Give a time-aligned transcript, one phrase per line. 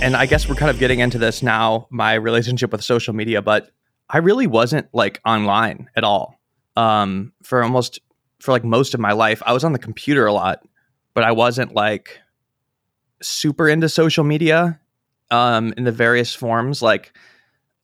[0.00, 3.42] and I guess we're kind of getting into this now, my relationship with social media,
[3.42, 3.70] but
[4.08, 6.40] I really wasn't like online at all.
[6.76, 8.00] Um, for almost
[8.40, 10.66] for like most of my life, I was on the computer a lot,
[11.14, 12.18] but I wasn't like
[13.22, 14.80] super into social media
[15.30, 16.80] um, in the various forms.
[16.80, 17.12] Like,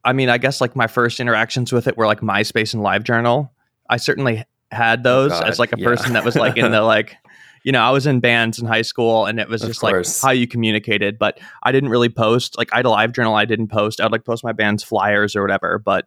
[0.05, 3.51] I mean, I guess like my first interactions with it were like MySpace and LiveJournal.
[3.91, 5.87] I certainly had those Oh, God, as like a yeah.
[5.87, 7.17] person that was like in the like,
[7.67, 10.07] you know, I was in bands in high school and it was Of just like
[10.23, 12.57] how you communicated, but I didn't really post.
[12.57, 13.35] Like I had a live journal.
[13.35, 14.01] I didn't post.
[14.01, 16.07] I would like post my band's flyers or whatever, but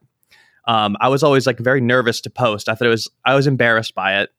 [0.64, 2.70] um, I was always like very nervous to post.
[2.70, 4.30] I thought it was, I was embarrassed by it.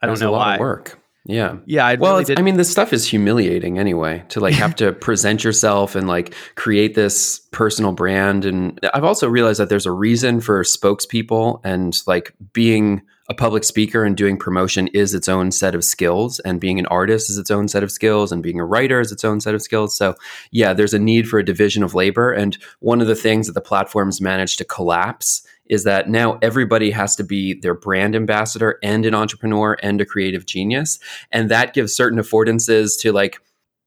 [0.00, 0.54] I don't was know a lot why.
[0.54, 0.98] of work.
[1.26, 1.56] Yeah.
[1.66, 2.34] Yeah, I Well, really.
[2.34, 6.34] I mean, this stuff is humiliating anyway to like have to present yourself and like
[6.54, 8.46] create this personal brand.
[8.46, 13.64] And I've also realized that there's a reason for spokespeople and like being a public
[13.64, 17.38] speaker and doing promotion is its own set of skills, and being an artist is
[17.38, 19.96] its own set of skills, and being a writer is its own set of skills.
[19.96, 20.14] So,
[20.50, 22.32] yeah, there's a need for a division of labor.
[22.32, 26.90] And one of the things that the platforms managed to collapse is that now everybody
[26.90, 30.98] has to be their brand ambassador and an entrepreneur and a creative genius.
[31.32, 33.38] And that gives certain affordances to like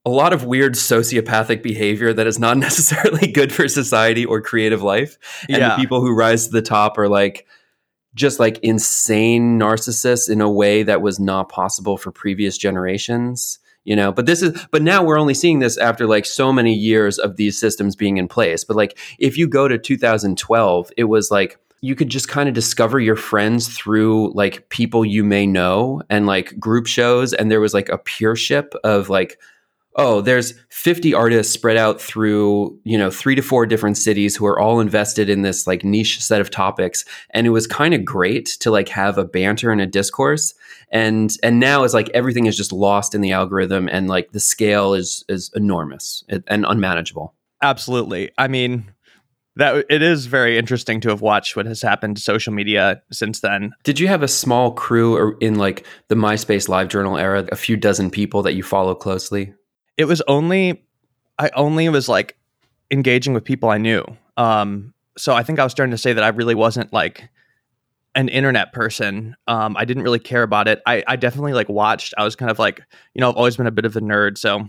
[0.04, 4.82] a lot of weird sociopathic behavior that is not necessarily good for society or creative
[4.82, 5.16] life.
[5.48, 5.68] And Yeah.
[5.70, 7.46] the people who rise to the top are like
[8.14, 13.96] just like insane narcissists in a way that was not possible for previous generations you
[13.96, 14.12] know?
[14.12, 17.36] But this is but now we're only seeing this after like so many years of
[17.36, 18.62] these systems being in place.
[18.62, 22.54] But like if you go to 2012 it was like you could just kind of
[22.54, 27.32] discover your friends through like people you may know and like group shows.
[27.32, 29.40] And there was like a peership of like
[29.98, 34.46] oh there's 50 artists spread out through you know three to four different cities who
[34.46, 38.04] are all invested in this like niche set of topics and it was kind of
[38.04, 40.54] great to like have a banter and a discourse
[40.90, 44.40] and and now it's like everything is just lost in the algorithm and like the
[44.40, 48.30] scale is is enormous and unmanageable Absolutely.
[48.38, 48.92] I mean,
[49.56, 53.40] that it is very interesting to have watched what has happened to social media since
[53.40, 53.72] then.
[53.82, 57.56] did you have a small crew or in like the myspace live journal era a
[57.56, 59.52] few dozen people that you follow closely
[59.98, 60.86] It was only
[61.38, 62.38] I only was like
[62.90, 64.04] engaging with people I knew.
[64.38, 67.28] Um so I think I was starting to say that I really wasn't like
[68.14, 69.36] an internet person.
[69.46, 70.80] Um I didn't really care about it.
[70.86, 72.14] I I definitely like watched.
[72.16, 72.80] I was kind of like,
[73.12, 74.68] you know, I've always been a bit of a nerd, so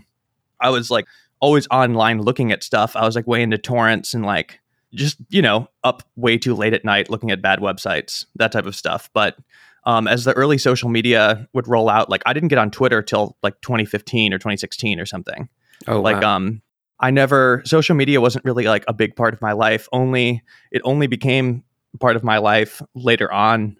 [0.60, 1.06] I was like
[1.40, 2.96] always online looking at stuff.
[2.96, 4.60] I was like way into torrents and like
[4.92, 8.66] just, you know, up way too late at night looking at bad websites, that type
[8.66, 9.08] of stuff.
[9.14, 9.36] But
[9.84, 13.02] um, as the early social media would roll out, like I didn't get on Twitter
[13.02, 15.48] till like 2015 or 2016 or something.
[15.88, 16.36] oh like wow.
[16.36, 16.62] um
[17.00, 19.88] I never social media wasn't really like a big part of my life.
[19.92, 21.64] Only it only became
[21.98, 23.76] part of my life later on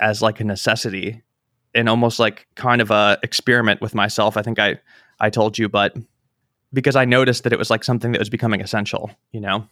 [0.00, 1.22] as like a necessity
[1.74, 4.36] and almost like kind of a experiment with myself.
[4.36, 4.80] I think I
[5.20, 5.94] I told you, but
[6.72, 9.66] because I noticed that it was like something that was becoming essential, you know.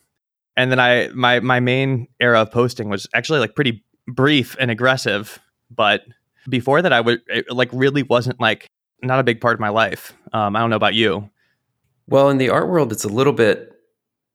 [0.56, 4.70] And then I my my main era of posting was actually like pretty brief and
[4.70, 5.38] aggressive,
[5.70, 6.02] but
[6.48, 8.68] before that I would it like really wasn't like
[9.02, 10.12] not a big part of my life.
[10.32, 11.28] Um, I don't know about you.
[12.08, 13.72] Well, in the art world, it's a little bit,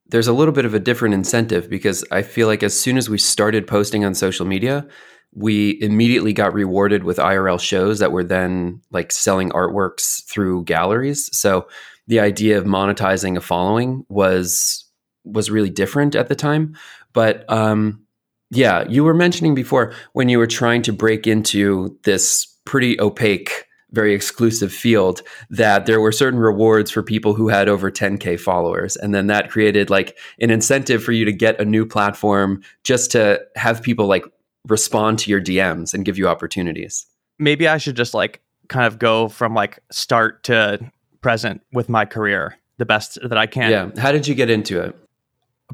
[0.07, 3.09] there's a little bit of a different incentive because I feel like as soon as
[3.09, 4.85] we started posting on social media,
[5.33, 11.29] we immediately got rewarded with IRL shows that were then like selling artworks through galleries.
[11.35, 11.67] So
[12.07, 14.85] the idea of monetizing a following was
[15.23, 16.75] was really different at the time.
[17.13, 18.03] But um,
[18.51, 23.65] yeah, you were mentioning before when you were trying to break into this pretty opaque,
[23.91, 28.95] very exclusive field that there were certain rewards for people who had over 10k followers
[28.95, 33.11] and then that created like an incentive for you to get a new platform just
[33.11, 34.23] to have people like
[34.67, 37.05] respond to your DMs and give you opportunities.
[37.39, 40.79] maybe I should just like kind of go from like start to
[41.21, 43.71] present with my career the best that I can.
[43.71, 44.95] yeah, how did you get into it?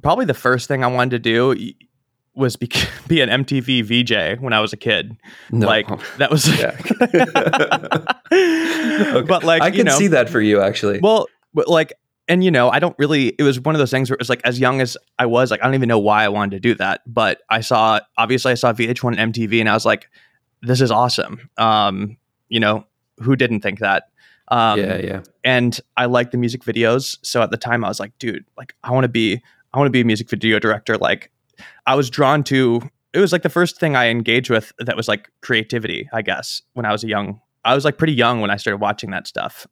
[0.02, 1.74] Probably the first thing I wanted to do
[2.38, 2.70] was be,
[3.08, 5.18] be an MTV VJ when I was a kid.
[5.52, 5.68] No.
[5.68, 6.76] Like that was Yeah.
[8.98, 9.22] Okay.
[9.22, 11.00] But like I you can know, see that for you actually.
[11.00, 11.94] Well, but like,
[12.28, 13.28] and you know, I don't really.
[13.40, 15.50] It was one of those things where it was like, as young as I was,
[15.50, 17.02] like, I don't even know why I wanted to do that.
[17.06, 20.10] But I saw, obviously, I saw VH1 and MTV, and I was like,
[20.62, 21.50] this is awesome.
[21.58, 22.18] Um,
[22.50, 22.86] you know,
[23.20, 24.10] who didn't think that?
[24.50, 25.24] Um, yeah, yeah.
[25.44, 27.18] and I like the music videos.
[27.22, 29.42] So at the time, I was like, dude, like, I want to be,
[29.74, 30.98] I want to be a music video director.
[30.98, 31.32] Like,
[31.88, 32.82] I was drawn to.
[33.14, 36.08] It was like the first thing I engaged with that was like creativity.
[36.14, 38.78] I guess when I was a young, I was like pretty young when I started
[38.78, 39.66] watching that stuff.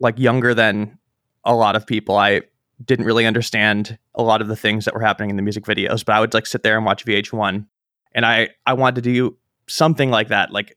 [0.00, 0.98] Like younger than
[1.44, 2.16] a lot of people.
[2.16, 2.42] I
[2.84, 6.04] didn't really understand a lot of the things that were happening in the music videos,
[6.04, 7.66] but I would like sit there and watch VH1,
[8.12, 9.36] and I I wanted to do
[9.68, 10.76] something like that, like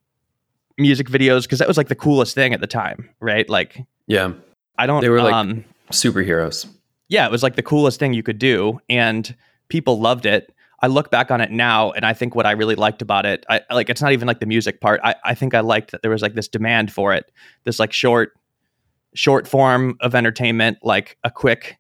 [0.78, 3.50] music videos, because that was like the coolest thing at the time, right?
[3.50, 4.34] Like Yeah.
[4.78, 5.02] I don't.
[5.02, 6.68] They were, like, um, Superheroes.
[7.08, 9.34] yeah, it was like the coolest thing you could do, and
[9.70, 10.54] people loved it.
[10.82, 13.46] I look back on it now, and I think what I really liked about it,
[13.50, 15.00] I like it's not even like the music part.
[15.04, 17.32] I, I think I liked that there was like this demand for it,
[17.64, 18.34] this like short,
[19.14, 21.78] short form of entertainment, like a quick,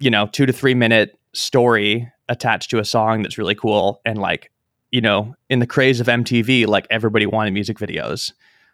[0.00, 4.18] you know, two to three minute story attached to a song that's really cool, and
[4.18, 4.50] like,
[4.90, 8.32] you know, in the craze of MTV, like everybody wanted music videos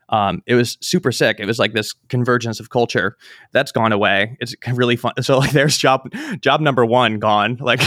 [0.09, 1.41] um, it was super sick.
[1.41, 3.17] It was like this convergence of culture
[3.53, 4.37] that's gone away.
[4.41, 5.13] It's really fun.
[5.25, 7.59] So like, there's job job number one gone.
[7.65, 7.81] Like,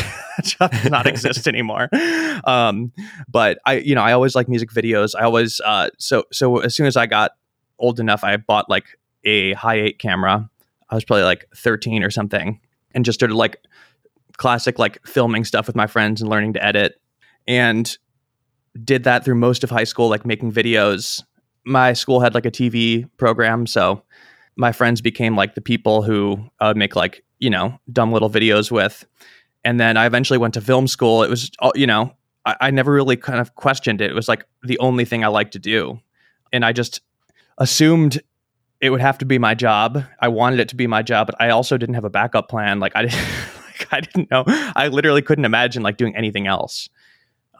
[0.43, 1.87] job does not exist anymore.
[2.45, 2.91] Um,
[3.27, 5.13] but I, you know, I always like music videos.
[5.17, 7.31] I always uh, so so as soon as I got
[7.77, 10.49] old enough, I bought like a high eight camera.
[10.89, 12.59] I was probably like 13 or something,
[12.93, 13.61] and just started like
[14.37, 16.99] classic like filming stuff with my friends and learning to edit,
[17.47, 17.95] and
[18.83, 21.23] did that through most of high school, like making videos
[21.67, 24.01] my school had like a TV program, so
[24.55, 28.29] my friends became like the people who I would make like you know dumb little
[28.29, 29.05] videos with.
[29.63, 31.23] And then I eventually went to film school.
[31.23, 32.13] It was you know
[32.45, 34.09] I, I never really kind of questioned it.
[34.09, 35.99] It was like the only thing I liked to do,
[36.51, 37.01] and I just
[37.57, 38.21] assumed
[38.79, 40.03] it would have to be my job.
[40.21, 42.79] I wanted it to be my job, but I also didn't have a backup plan.
[42.79, 43.19] Like I didn't,
[43.67, 44.43] like I didn't know.
[44.47, 46.89] I literally couldn't imagine like doing anything else.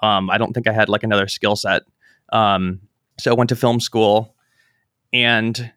[0.01, 1.81] Um, I don't think I had like another skill set.
[2.31, 2.81] Um,
[3.19, 4.35] so I went to film school
[5.13, 5.71] and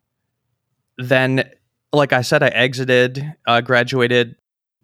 [0.99, 1.49] then
[1.93, 4.37] like I said I exited, uh, graduated,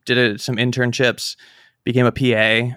[0.05, 1.37] did a, some internships,
[1.85, 2.77] became a PA,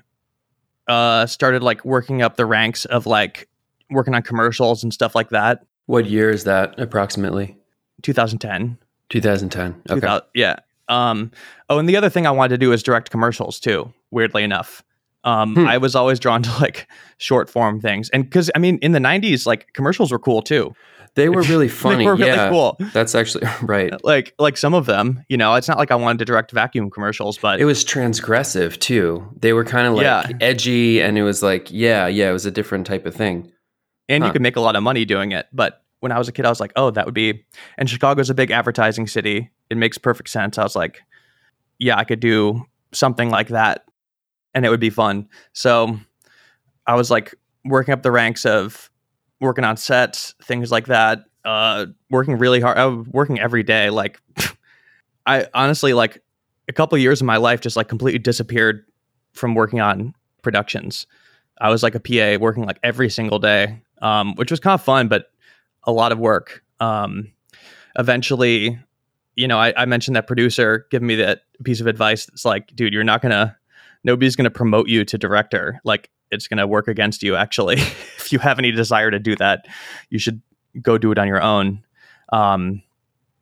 [0.92, 3.48] uh, started like working up the ranks of like
[3.90, 5.66] working on commercials and stuff like that.
[5.86, 7.58] What year is that approximately?
[8.04, 8.78] 2010.
[9.10, 9.82] 2010.
[9.90, 10.00] Okay.
[10.00, 10.58] 2000, yeah.
[10.88, 11.32] Um,
[11.70, 14.84] oh, and the other thing I wanted to do is direct commercials too, weirdly enough.
[15.24, 15.68] Um, hmm.
[15.68, 16.88] I was always drawn to like
[17.18, 20.74] short form things, and because I mean, in the '90s, like commercials were cool too.
[21.16, 21.98] They were really funny.
[21.98, 22.78] they were really yeah, cool.
[22.94, 23.94] That's actually right.
[24.04, 26.90] Like like some of them, you know, it's not like I wanted to direct vacuum
[26.90, 29.28] commercials, but it was transgressive too.
[29.40, 30.32] They were kind of like yeah.
[30.42, 33.52] edgy, and it was like, yeah, yeah, it was a different type of thing.
[34.08, 34.28] And huh.
[34.28, 35.48] you could make a lot of money doing it.
[35.54, 37.46] But when I was a kid, I was like, oh, that would be.
[37.78, 39.52] And Chicago's a big advertising city.
[39.70, 40.58] It makes perfect sense.
[40.58, 41.02] I was like,
[41.78, 43.86] yeah, I could do something like that
[44.54, 45.28] and it would be fun.
[45.54, 46.00] So
[46.88, 47.36] I was like
[47.66, 48.90] working up the ranks of
[49.40, 51.26] working on sets, things like that.
[51.46, 52.78] Uh, working really hard.
[52.78, 53.90] I was working every day.
[53.90, 54.20] Like
[55.26, 56.22] I honestly like
[56.68, 58.86] a couple years of my life just like completely disappeared
[59.34, 61.08] from working on productions.
[61.62, 64.82] I was like a PA working like every single day, um, which was kind of
[64.82, 65.32] fun, but
[65.84, 66.64] a lot of work.
[66.80, 67.32] Um,
[67.98, 68.80] eventually,
[69.36, 72.28] you know, I, I mentioned that producer giving me that piece of advice.
[72.30, 73.58] It's like, dude, you're not gonna
[74.04, 75.80] nobody's going to promote you to director.
[75.84, 77.76] Like it's going to work against you actually.
[77.80, 79.68] if you have any desire to do that,
[80.10, 80.42] you should
[80.82, 81.84] go do it on your own.
[82.32, 82.82] Um,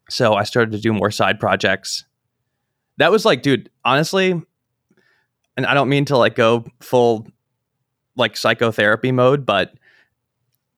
[0.09, 2.05] so I started to do more side projects.
[2.97, 4.41] That was like, dude, honestly,
[5.55, 7.27] and I don't mean to like go full
[8.15, 9.73] like psychotherapy mode, but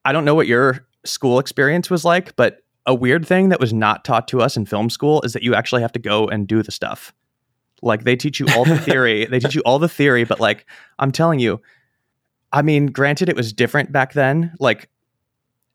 [0.04, 3.72] I don't know what your school experience was like, but a weird thing that was
[3.72, 6.46] not taught to us in film school is that you actually have to go and
[6.46, 7.14] do the stuff.
[7.82, 10.66] Like they teach you all the theory, they teach you all the theory, but like
[10.98, 11.60] I'm telling you,
[12.52, 14.54] I mean, granted it was different back then.
[14.60, 14.88] Like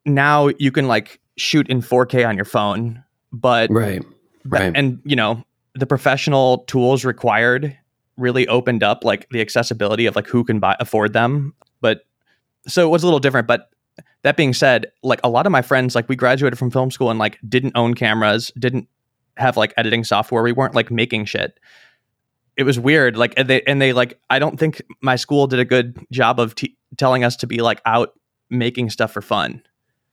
[0.04, 4.04] now you can like shoot in 4K on your phone, but right,
[4.44, 5.44] right, and you know
[5.74, 7.76] the professional tools required
[8.16, 11.54] really opened up like the accessibility of like who can buy afford them.
[11.80, 12.06] But
[12.66, 13.46] so it was a little different.
[13.46, 13.68] But
[14.22, 17.10] that being said, like a lot of my friends, like we graduated from film school
[17.10, 18.88] and like didn't own cameras, didn't
[19.36, 20.42] have like editing software.
[20.42, 21.58] We weren't like making shit
[22.56, 23.16] it was weird.
[23.16, 26.40] Like and they and they like I don't think my school did a good job
[26.40, 28.18] of t- telling us to be like out
[28.50, 29.62] making stuff for fun.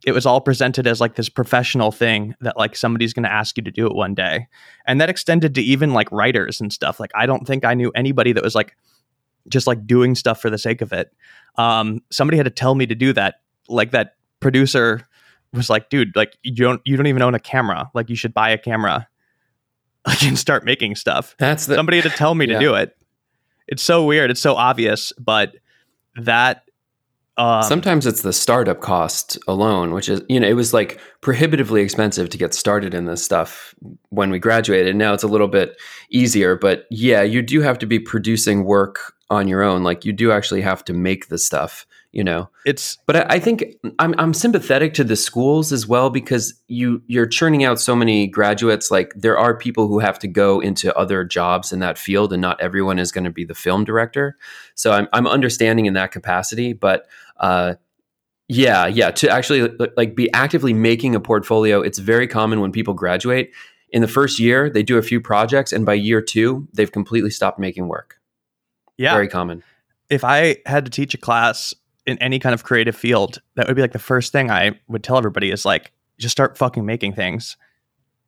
[0.05, 3.55] It was all presented as like this professional thing that like somebody's going to ask
[3.55, 4.47] you to do it one day.
[4.85, 6.99] And that extended to even like writers and stuff.
[6.99, 8.75] Like I don't think I knew anybody that was like
[9.47, 11.13] just like doing stuff for the sake of it.
[11.57, 13.35] Um, somebody had to tell me to do that.
[13.69, 15.07] Like that producer
[15.53, 17.89] was like, dude, like you don't you don't even own a camera.
[17.93, 19.07] Like you should buy a camera
[20.05, 21.35] I can start making stuff.
[21.39, 22.53] That's the, somebody had to tell me yeah.
[22.55, 22.95] to do it.
[23.67, 24.29] It's so weird.
[24.31, 25.55] It's so obvious, but
[26.15, 26.63] that
[27.37, 31.81] um, sometimes it's the startup cost alone, which is you know it was like prohibitively
[31.81, 33.73] expensive to get started in this stuff
[34.09, 34.95] when we graduated.
[34.95, 35.75] Now it's a little bit
[36.11, 39.83] easier, but yeah, you do have to be producing work on your own.
[39.83, 42.47] Like you do actually have to make the stuff you know?
[42.65, 47.01] It's but I, I, think I'm, I'm sympathetic to the schools as well because you
[47.07, 48.89] you're churning out so many graduates.
[48.89, 52.41] Like there are people who have to go into other jobs in that field and
[52.41, 54.37] not everyone is going to be the film director.
[54.75, 57.73] So i'm, I'm understanding in that capacity but uh,
[58.47, 62.93] yeah yeah to actually like be actively making a portfolio it's very common when people
[62.93, 63.51] graduate.
[63.89, 67.31] In the first year they do a few projects and by year two they've completely
[67.31, 68.19] stopped making work
[69.03, 69.13] Yeah.
[69.13, 69.63] very common
[70.09, 71.73] if I had to teach a class
[72.05, 75.03] in any kind of creative field, that would be like the first thing I would
[75.03, 77.57] tell everybody is like, just start fucking making things,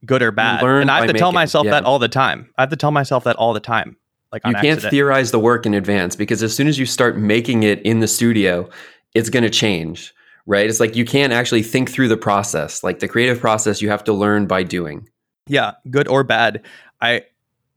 [0.04, 0.62] good or bad.
[0.62, 1.72] learn and I have to tell making, myself yeah.
[1.72, 2.50] that all the time.
[2.58, 3.96] I have to tell myself that all the time.
[4.32, 4.90] Like you can't accident.
[4.90, 8.08] theorize the work in advance because as soon as you start making it in the
[8.08, 8.68] studio
[9.14, 10.12] it's going to change
[10.44, 13.88] right it's like you can't actually think through the process like the creative process you
[13.88, 15.08] have to learn by doing
[15.46, 16.62] yeah, good or bad.
[17.00, 17.22] I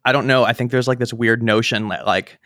[0.03, 0.43] I don't know.
[0.43, 2.39] I think there's like this weird notion that like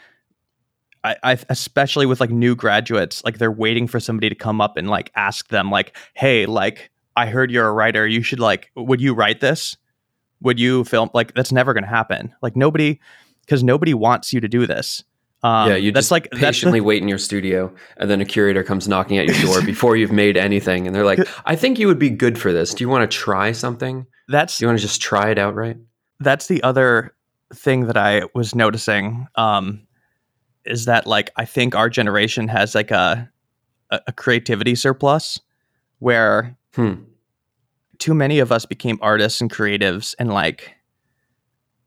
[1.03, 4.77] I, I especially with like new graduates, like they're waiting for somebody to come up
[4.77, 8.07] and like ask them like, hey, like I heard you're a writer.
[8.07, 9.77] You should like, would you write this?
[10.41, 11.10] Would you film?
[11.13, 12.33] Like that's never going to happen.
[12.41, 13.00] Like nobody,
[13.41, 15.03] because nobody wants you to do this.
[15.45, 18.22] Um, yeah you that's just like that's the- patiently wait in your studio and then
[18.22, 21.53] a curator comes knocking at your door before you've made anything and they're like i
[21.53, 24.63] think you would be good for this do you want to try something that's do
[24.63, 25.75] you want to just try it outright
[26.22, 27.13] that's the other
[27.53, 29.81] thing that I was noticing um,
[30.65, 33.29] is that like I think our generation has like a
[33.89, 35.39] a, a creativity surplus
[36.00, 36.93] where hmm.
[38.00, 40.75] too many of us became artists and creatives and like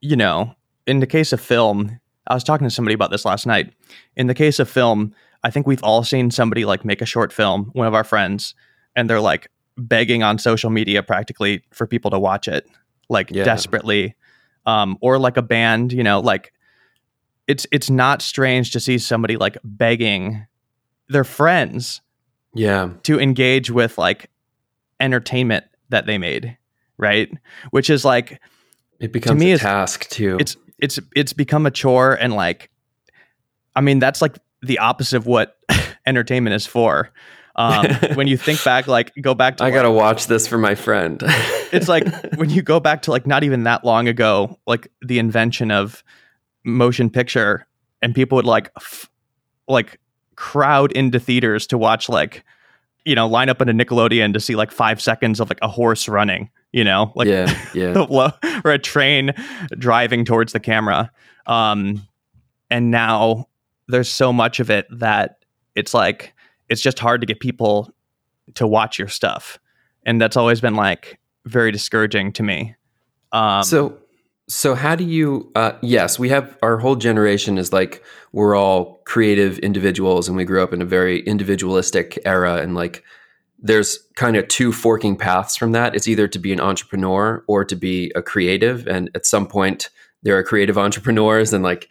[0.00, 0.54] you know
[0.87, 3.73] in the case of film I was talking to somebody about this last night
[4.16, 7.33] in the case of film I think we've all seen somebody like make a short
[7.33, 8.54] film one of our friends
[8.95, 12.66] and they're like begging on social media practically for people to watch it
[13.09, 13.45] like Yeah.
[13.45, 14.14] desperately
[14.64, 16.52] um, or like a band you know like
[17.46, 20.46] it's it's not strange to see somebody like begging
[21.08, 22.00] their friends
[22.54, 22.90] yeah.
[23.04, 24.30] to engage with like
[25.00, 26.56] entertainment that they made
[26.98, 27.30] right?
[27.70, 28.40] Which is like
[29.00, 30.36] it becomes me a task too.
[30.40, 32.70] it's it's it's become a chore and like
[33.74, 35.58] i mean that's like the opposite of what
[36.06, 37.10] entertainment is for.
[37.56, 40.58] Um when you think back like go back to i like- gotta watch this for
[40.58, 41.22] my friend.
[41.72, 45.18] It's like when you go back to like not even that long ago like the
[45.18, 46.02] invention of
[46.66, 47.66] motion picture
[48.02, 49.08] and people would like f-
[49.68, 49.99] like
[50.35, 52.44] crowd into theaters to watch like
[53.04, 55.68] you know line up in a nickelodeon to see like five seconds of like a
[55.68, 57.11] horse running you know?
[57.14, 58.06] Like yeah yeah.
[58.64, 59.32] or a train
[59.78, 61.11] driving towards the camera.
[61.46, 62.06] Um
[62.70, 63.49] and now
[63.88, 65.44] there's so much of it that
[65.75, 66.35] it's like
[66.68, 67.90] it's just hard to get people
[68.54, 69.58] to watch your stuff.
[70.04, 72.75] And that's always been like very discouraging to me.
[73.32, 73.99] Um so
[74.48, 79.00] so how do you uh, yes we have our whole generation is like we're all
[79.04, 83.02] creative individuals and we grew up in a very individualistic era and like
[83.58, 85.94] there's kind of two forking paths from that.
[85.94, 88.86] It's either to be an entrepreneur or to be a creative.
[88.86, 89.90] And at some point
[90.22, 91.88] there are creative entrepreneurs and like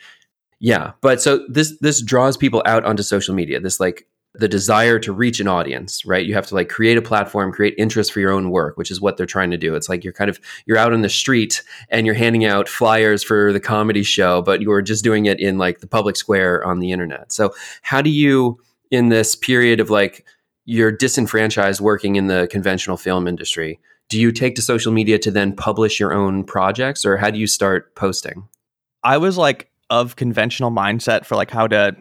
[0.60, 0.94] yeah.
[1.02, 4.08] But so this this draws people out onto social media this like
[4.40, 6.26] the desire to reach an audience right?
[6.26, 9.02] You have to like create a platform create interest for your own work which is
[9.02, 9.76] what they're trying to do.
[9.76, 13.24] It's like you're kind of you're out on the street and you're handing out flyers
[13.24, 16.80] for the comedy show but you're just doing it in like the public square on
[16.80, 17.32] the internet.
[17.32, 18.60] So how do you
[18.92, 20.26] in this period of like
[20.66, 25.32] you're disenfranchised working in the conventional film industry do you take to social media to
[25.32, 28.48] then publish your own projects or how do you start posting?
[29.04, 31.96] I was like of conventional mindset for like how to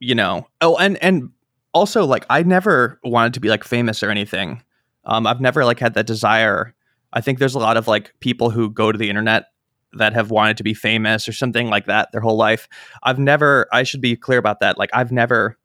[0.00, 1.30] you know oh and and
[1.74, 4.62] also like i never wanted to be like famous or anything.
[5.04, 6.74] Um i've never like had that desire.
[7.12, 9.46] I think there's a lot of like people who go to the internet
[9.92, 12.68] that have wanted to be famous or something like that their whole life.
[13.02, 14.78] I've never i should be clear about that.
[14.78, 15.58] Like i've never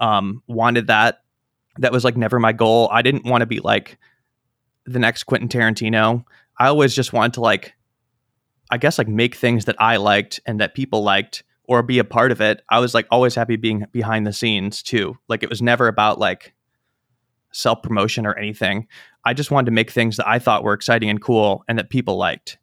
[0.00, 1.22] um wanted that.
[1.78, 2.88] That was like never my goal.
[2.90, 3.98] I didn't want to be like
[4.86, 6.24] the next quentin tarantino.
[6.58, 7.74] I always just wanted to like
[8.70, 12.04] I guess like make things that I liked and that people liked or be a
[12.04, 12.62] part of it.
[12.70, 15.16] I was like always happy being behind the scenes too.
[15.28, 16.54] Like it was never about like
[17.52, 18.86] self promotion or anything.
[19.24, 21.90] I just wanted to make things that I thought were exciting and cool and that
[21.90, 22.58] people liked.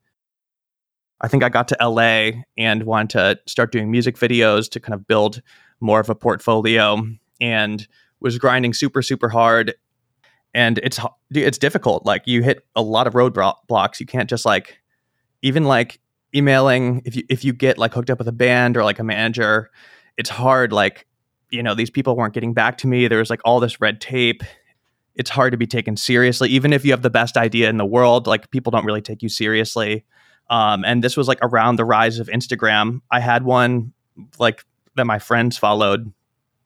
[1.22, 4.93] I think I got to LA and wanted to start doing music videos to kind
[4.93, 5.41] of build
[5.79, 7.05] more of a portfolio
[7.39, 7.88] and
[8.19, 9.74] was grinding super super hard
[10.53, 11.00] and it's
[11.31, 14.79] it's difficult like you hit a lot of roadblocks you can't just like
[15.41, 16.00] even like
[16.36, 19.04] emailing if you if you get like hooked up with a band or like a
[19.04, 19.70] manager
[20.18, 21.08] it's hard like
[21.54, 23.08] you know these people weren't getting back to me.
[23.08, 24.44] There was like all this red tape.
[25.16, 26.50] It's hard to be taken seriously.
[26.50, 29.22] Even if you have the best idea in the world like people don't really take
[29.22, 30.04] you seriously.
[30.50, 33.02] Um, and this was like around the rise of instagram.
[33.12, 33.94] I had one
[34.40, 36.12] like that my friends followed.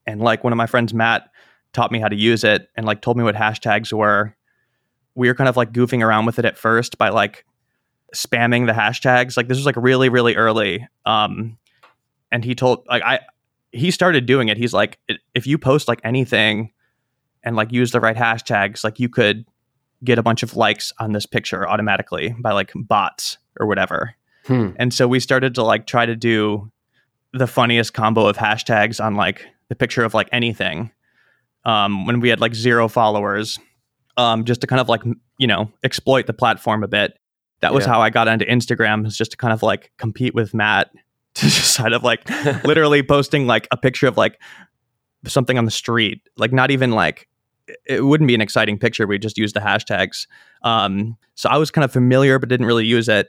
[0.06, 1.28] And like one of my friends matt
[1.74, 4.34] taught me how to use it and like told me what hashtags were.
[5.14, 7.44] We were kind of like goofing around with it at first by like
[8.14, 9.36] spamming the hashtags.
[9.36, 10.86] Like this was like really, really early.
[11.04, 11.58] Um,
[12.30, 13.20] and he told like I
[13.72, 14.56] he started doing it.
[14.56, 14.98] He's like,
[15.34, 16.72] if you post like anything
[17.42, 19.44] and like use the right hashtags, like you could
[20.04, 24.14] get a bunch of likes on this picture automatically by like bots or whatever.
[24.46, 24.70] Hmm.
[24.76, 26.70] And so we started to like try to do
[27.32, 30.90] the funniest combo of hashtags on like the picture of like anything.
[31.64, 33.58] Um, when we had like zero followers,
[34.16, 35.02] um, just to kind of like
[35.38, 37.18] you know exploit the platform a bit.
[37.60, 37.92] That was Yeah.
[37.92, 40.90] how I got into Instagram, is just to kind of like compete with Matt
[41.34, 42.28] to just kind of like
[42.64, 44.40] literally posting like a picture of like
[45.26, 47.28] something on the street, like not even like
[47.84, 49.06] it wouldn't be an exciting picture.
[49.06, 50.26] We just use the hashtags.
[50.62, 53.28] Um, so I was kind of familiar, but didn't really use it.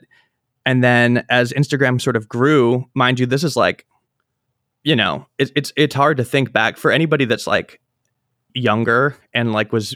[0.64, 3.86] And then as Instagram sort of grew, mind you, this is like,
[4.82, 7.80] you know, it, it's it's hard to think back for anybody that's like
[8.54, 9.94] younger and like was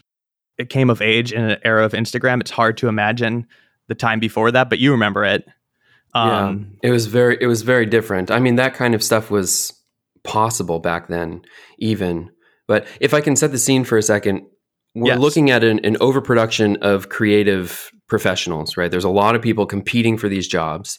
[0.58, 2.40] it came of age in an era of Instagram.
[2.40, 3.46] It's hard to imagine
[3.88, 5.44] the time before that, but you remember it.
[6.14, 8.30] Um, yeah, it was very it was very different.
[8.30, 9.72] I mean, that kind of stuff was
[10.22, 11.42] possible back then,
[11.78, 12.30] even.
[12.66, 14.42] But if I can set the scene for a second,
[14.94, 15.18] we're Yes.
[15.18, 18.90] looking at an, an overproduction of creative professionals, right?
[18.90, 20.98] There's a lot of people competing for these jobs.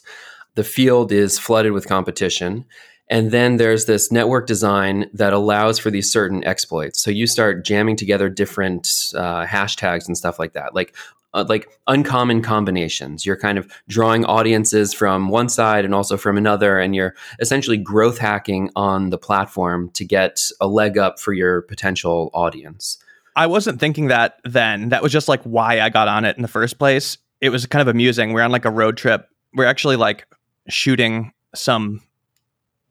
[0.54, 2.66] The field is flooded with competition.
[3.08, 7.00] And then there's this network design that allows for these certain exploits.
[7.02, 10.94] So you start jamming together different uh, hashtags and stuff like that, like
[11.36, 13.24] uh, like uncommon combinations.
[13.24, 17.76] You're kind of drawing audiences from one side and also from another, and you're essentially
[17.76, 22.98] growth hacking on the platform to get a leg up for your potential audience.
[23.36, 24.88] I wasn't thinking that then.
[24.88, 27.18] That was just like why I got on it in the first place.
[27.40, 28.32] It was kind of amusing.
[28.32, 29.28] We're on like a road trip.
[29.54, 30.26] We're actually like
[30.68, 32.00] shooting some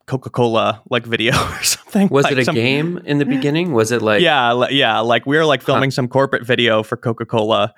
[0.05, 2.09] Coca Cola like video or something.
[2.09, 3.73] Was Like, it a some- game in the beginning?
[3.73, 4.99] Was it like yeah, yeah.
[4.99, 7.73] Like we were like filming some corporate video for Coca Cola,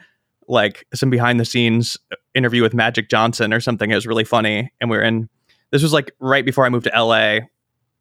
[0.48, 1.98] like some behind the scenes
[2.34, 3.92] interview with Magic Johnson or something.
[3.92, 5.30] It was really funny, and we were in.
[5.72, 7.40] This was like right before I moved to LA.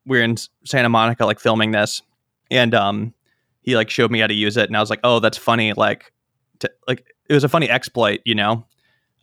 [0.05, 2.03] We were in Santa Monica, like filming this,
[2.51, 3.15] and um,
[3.63, 5.73] he like showed me how to use it, and I was like, oh, that's funny.
[5.73, 6.13] Like,
[6.61, 8.67] to, like it was a funny exploit, you know.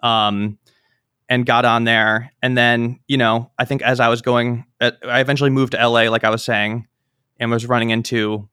[0.02, 0.58] Um,
[1.30, 4.92] and got on there, and then you know, I think as I was going, uh,
[5.08, 6.88] I eventually moved to LA, like I was saying,
[7.40, 8.50] and was running into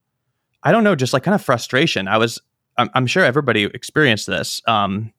[0.62, 2.08] I don't know, just like kind of frustration.
[2.08, 2.40] I was,
[2.80, 5.12] I'm, I'm sure everybody experienced this, um,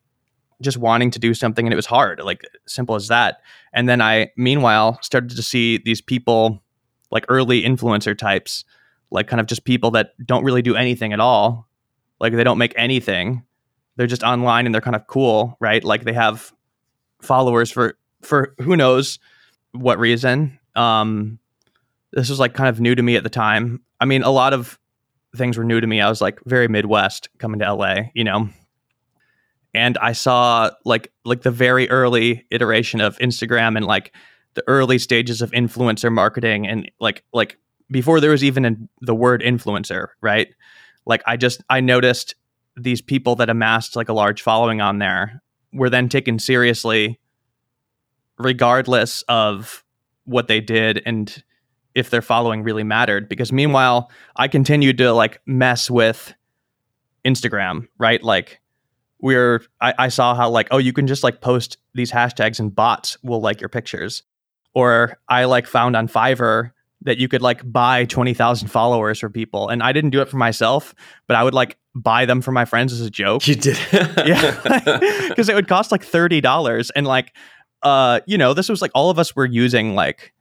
[0.61, 3.41] just wanting to do something and it was hard, like simple as that.
[3.73, 6.61] And then I, meanwhile, started to see these people,
[7.11, 8.63] like early influencer types,
[9.11, 11.67] like kind of just people that don't really do anything at all.
[12.19, 13.43] Like they don't make anything.
[13.95, 15.83] They're just online and they're kind of cool, right?
[15.83, 16.53] Like they have
[17.21, 19.19] followers for for who knows
[19.71, 20.59] what reason.
[20.75, 21.39] Um,
[22.11, 23.81] this was like kind of new to me at the time.
[23.99, 24.79] I mean, a lot of
[25.35, 26.01] things were new to me.
[26.01, 28.49] I was like very Midwest coming to LA, you know.
[29.73, 34.13] And I saw like like the very early iteration of Instagram and like
[34.53, 37.57] the early stages of influencer marketing and like like
[37.89, 40.49] before there was even an, the word influencer, right?
[41.05, 42.35] Like I just I noticed
[42.75, 45.41] these people that amassed like a large following on there
[45.73, 47.19] were then taken seriously
[48.37, 49.83] regardless of
[50.25, 51.43] what they did and
[51.95, 56.33] if their following really mattered because meanwhile i continued to like mess with
[57.25, 58.23] instagram right?
[58.23, 58.59] Like
[59.19, 62.73] we're I, I saw how like oh you can just like post these hashtags and
[62.73, 64.23] bots will like your pictures.
[64.73, 66.71] Or i like found on fiverr
[67.03, 69.69] that you could like buy 20000 followers for people.
[69.69, 70.95] And i didn't do it for myself
[71.27, 73.45] but i would like buy them for my friends as a joke.
[73.47, 73.77] You did?
[73.91, 75.27] yeah.
[75.27, 77.33] Because it would cost like $30 and like
[77.83, 80.33] uh you know this was like all of us were using like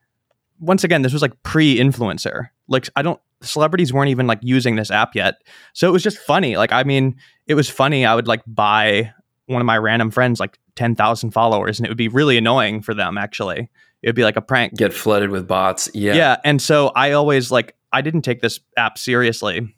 [0.60, 4.90] once again this was like pre-influencer like i don't celebrities weren't even like using this
[4.90, 5.36] app yet
[5.72, 9.12] so it was just funny like i mean it was funny i would like buy
[9.46, 12.94] one of my random friends like 10,000 followers and it would be really annoying for
[12.94, 13.68] them actually
[14.02, 15.90] it would be like a prank Get flooded with bots.
[15.94, 16.14] Yeah.
[16.14, 16.36] yeah.
[16.44, 19.74] And so I always like, I didn't take this app seriously.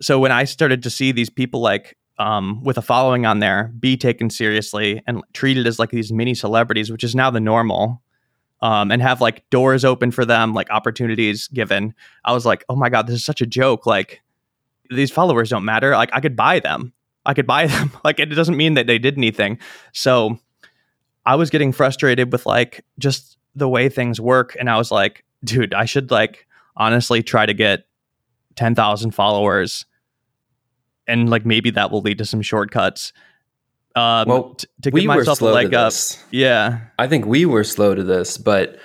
[0.00, 3.70] So when I started to see these people like, um, with a following on there
[3.78, 8.02] be taken seriously and treated as like these mini celebrities, which is now the normal,
[8.66, 11.94] um, and have like doors open for them, like opportunities given.
[12.24, 13.86] I was like, oh my God, this is such a joke.
[13.86, 14.22] Like,
[14.90, 15.92] these followers don't matter.
[15.92, 16.92] Like, I could buy them.
[17.24, 17.92] I could buy them.
[18.02, 19.60] like, it doesn't mean that they did anything.
[19.92, 20.40] So
[21.24, 24.56] I was getting frustrated with like just the way things work.
[24.58, 27.86] And I was like, dude, I should like honestly try to get
[28.56, 29.86] 10,000 followers.
[31.06, 33.12] And like maybe that will lead to some shortcuts.
[33.96, 35.92] Um, Well, t- to we give were myself a leg up.
[36.30, 36.80] Yeah.
[36.98, 38.78] I think we were slow to this, but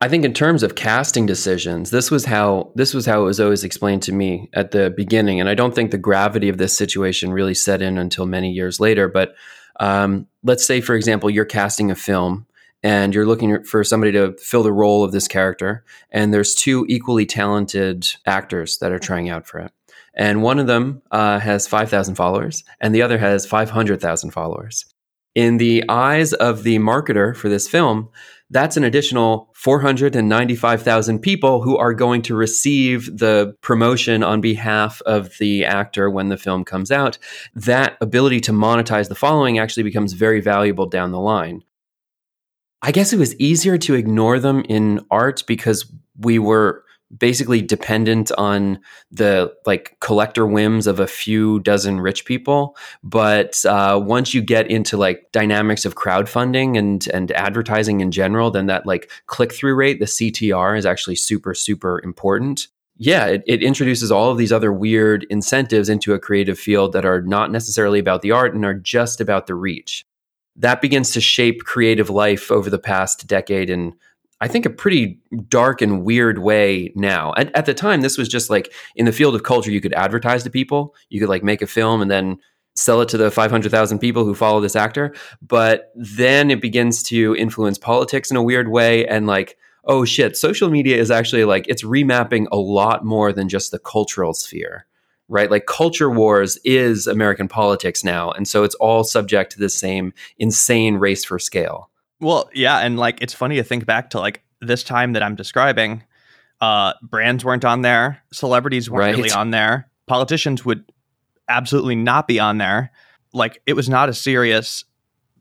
[0.00, 3.40] I think in terms of casting decisions, this was how this was how it was
[3.40, 6.76] always explained to me at the beginning, and I don't think the gravity of this
[6.76, 9.08] situation really set in until many years later.
[9.08, 9.34] But
[9.80, 12.46] um, let's say, for example, you're casting a film
[12.82, 16.84] and you're looking for somebody to fill the role of this character, and there's two
[16.88, 19.72] equally talented actors that are trying out for it.
[20.16, 24.86] And one of them uh, has 5,000 followers, and the other has 500,000 followers.
[25.34, 28.08] In the eyes of the marketer for this film,
[28.50, 35.36] that's an additional 495,000 people who are going to receive the promotion on behalf of
[35.38, 37.18] the actor when the film comes out.
[37.54, 41.64] That ability to monetize the following actually becomes very valuable down the line.
[42.80, 46.83] I guess it was easier to ignore them in art because we were
[47.16, 48.78] basically dependent on
[49.10, 52.76] the like collector whims of a few dozen rich people.
[53.02, 58.50] But uh, once you get into like dynamics of crowdfunding and and advertising in general
[58.50, 62.68] then that like click-through rate the ctr is actually super super important.
[62.96, 67.04] Yeah it, it introduces all of these other weird incentives into a creative field that
[67.04, 70.04] are not necessarily about the art and are just about the reach.
[70.56, 73.94] That begins to shape creative life over the past decade and
[74.44, 77.32] I think, a pretty dark and weird way now.
[77.34, 79.94] At, at, the time, this was just like in the field of culture, you could
[79.94, 82.36] advertise to people, you could like make a film and then
[82.74, 85.14] sell it to the 500,000 people who follow this actor.
[85.40, 89.06] But then it begins to influence politics in a weird way.
[89.06, 93.48] And like, oh shit, social media is actually like, it's remapping a lot more than
[93.48, 94.84] just the cultural sphere.
[95.26, 99.70] Right, like culture wars is American politics now, and so it's all subject to the
[99.70, 101.88] same insane race for scale.
[102.20, 105.34] Well, yeah, and like it's funny to think back to like this time that I'm
[105.34, 106.02] describing.
[106.60, 109.16] Uh, brands weren't on there, celebrities weren't right.
[109.16, 110.84] really on there, politicians would
[111.48, 112.90] absolutely not be on there.
[113.32, 114.84] Like it was not a serious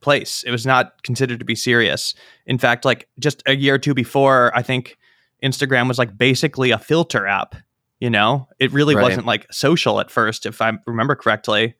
[0.01, 0.43] place.
[0.45, 2.13] It was not considered to be serious.
[2.45, 4.97] In fact, like just a year or two before, I think
[5.43, 7.55] Instagram was like basically a filter app.
[7.99, 9.03] You know, it really right.
[9.03, 11.75] wasn't like social at first, if I remember correctly.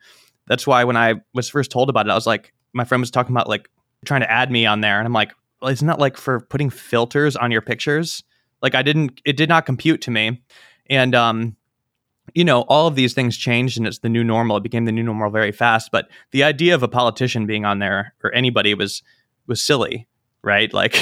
[0.48, 3.12] That's why when I was first told about it, I was like, my friend was
[3.12, 3.70] talking about like
[4.04, 6.70] trying to add me on there, and I'm like, well, isn't that like for putting
[6.70, 8.24] filters on your pictures?
[8.62, 10.42] Like I didn't, it did not compute to me,
[10.89, 11.56] and um,
[12.34, 14.58] you know, all of these things changed, and it's the new normal.
[14.58, 15.92] It became the new normal very fast.
[15.92, 19.04] But the idea of a politician being on there or anybody was
[19.48, 20.08] was silly,
[20.42, 20.72] right?
[20.84, 20.96] Like,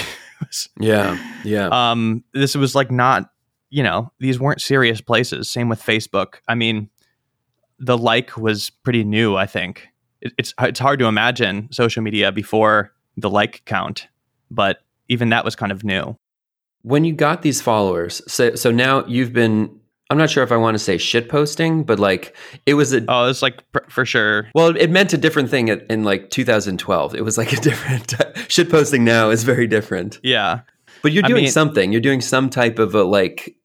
[0.79, 1.67] yeah, yeah.
[1.67, 3.29] Um, this was like not,
[3.69, 5.51] you know, these weren't serious places.
[5.51, 6.37] Same with Facebook.
[6.47, 6.89] I mean,
[7.77, 9.35] the like was pretty new.
[9.35, 9.87] I think
[10.21, 14.07] it's it's hard to imagine social media before the like count,
[14.49, 14.79] but
[15.09, 16.15] even that was kind of new.
[16.83, 19.79] When you got these followers, so so now you've been
[20.11, 23.05] I'm not sure if I want to say shit posting, but like it was a
[23.07, 24.49] oh, it's like pr- for sure.
[24.53, 27.15] Well, it meant a different thing in like 2012.
[27.15, 28.13] It was like a different
[28.49, 29.05] shit posting.
[29.05, 30.19] Now is very different.
[30.21, 30.61] Yeah,
[31.01, 31.93] but you're doing I mean, something.
[31.93, 33.55] You're doing some type of a like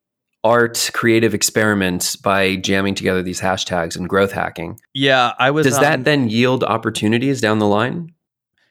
[0.47, 4.79] art creative experiments by jamming together these hashtags and growth hacking.
[4.95, 5.67] Yeah, I was.
[5.67, 8.15] Does that um, then yield opportunities down the line?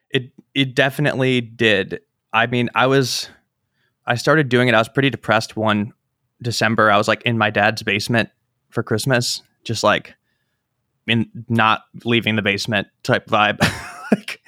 [0.09, 1.99] It it definitely did.
[2.31, 3.29] I mean, I was
[4.05, 4.73] I started doing it.
[4.73, 5.93] I was pretty depressed one
[6.41, 6.89] December.
[6.89, 8.29] I was like in my dad's basement
[8.69, 10.15] for Christmas, just like
[11.07, 13.59] in not leaving the basement type vibe.
[14.11, 14.41] like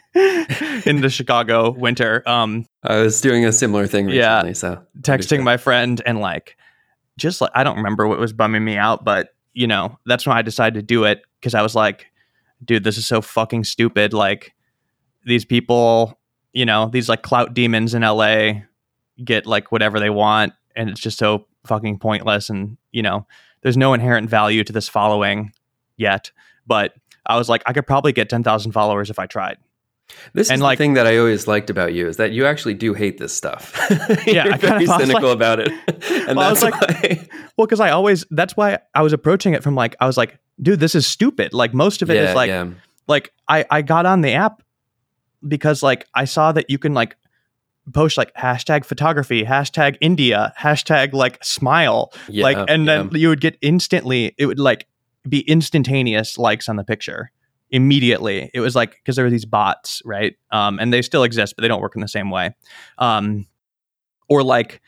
[0.86, 2.24] in the Chicago winter.
[2.26, 6.57] Um I was doing a similar thing recently, yeah, so texting my friend and like
[7.18, 10.38] just like I don't remember what was bumming me out, but you know, that's when
[10.38, 12.06] I decided to do it because I was like,
[12.64, 14.14] dude, this is so fucking stupid.
[14.14, 14.54] Like
[15.26, 16.20] these people,
[16.54, 18.62] you know, these like clout demons in LA
[19.24, 23.26] get like whatever they want and it's just so fucking pointless and, you know,
[23.62, 25.52] there's no inherent value to this following
[25.98, 26.32] yet,
[26.68, 26.94] but
[27.26, 29.58] I was like I could probably get 10,000 followers if I tried.
[30.34, 32.46] This and is like, the thing that I always liked about you is that you
[32.46, 33.74] actually do hate this stuff.
[34.26, 35.70] yeah, You're I very cynical like, about it,
[36.28, 37.28] and well, that's like, why.
[37.58, 40.40] well, because I always that's why I was approaching it from like I was like,
[40.62, 41.54] dude, this is stupid.
[41.54, 42.70] Like most of it yeah, is like, yeah.
[43.08, 44.64] like I I got on the app
[45.46, 47.18] because like I saw that you can like
[47.94, 53.42] post like hashtag photography, hashtag India, hashtag like smile, yeah, like, and then you would
[53.42, 54.34] get instantly.
[54.38, 54.88] It would like
[55.28, 57.32] be instantaneous likes on the picture
[57.72, 58.50] immediately.
[58.54, 60.36] It was like because there were these bots, right?
[60.52, 62.56] Um, and they still exist, but they don't work in the same way.
[62.98, 63.48] Um,
[64.30, 64.82] or like,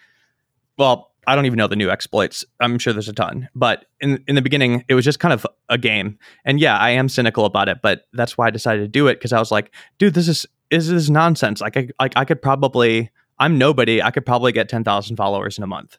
[0.77, 2.43] well, I don't even know the new exploits.
[2.59, 5.45] I'm sure there's a ton, but in in the beginning, it was just kind of
[5.69, 6.17] a game.
[6.45, 9.15] And yeah, I am cynical about it, but that's why I decided to do it
[9.15, 11.61] because I was like, dude, this is is this nonsense.
[11.61, 14.01] Like, I, like I could probably, I'm nobody.
[14.01, 15.97] I could probably get ten thousand followers in a month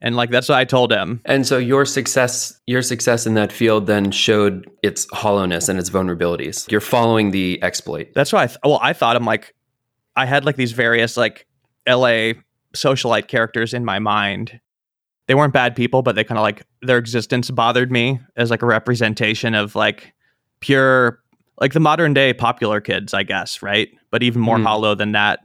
[0.00, 1.20] and like that's what I told him.
[1.24, 5.90] And so your success, your success in that field then showed its hollowness and its
[5.90, 6.70] vulnerabilities.
[6.70, 8.08] You're following the exploit.
[8.14, 8.44] That's why.
[8.44, 9.54] I th- well, I thought I'm like,
[10.14, 11.46] I had like these various like
[11.86, 12.34] L.A.
[12.74, 14.60] socialite characters in my mind.
[15.28, 18.62] They weren't bad people, but they kind of like their existence bothered me as like
[18.62, 20.12] a representation of like
[20.60, 21.20] pure,
[21.60, 23.88] like the modern day popular kids, I guess, right?
[24.10, 24.64] But even more mm.
[24.64, 25.40] hollow than that.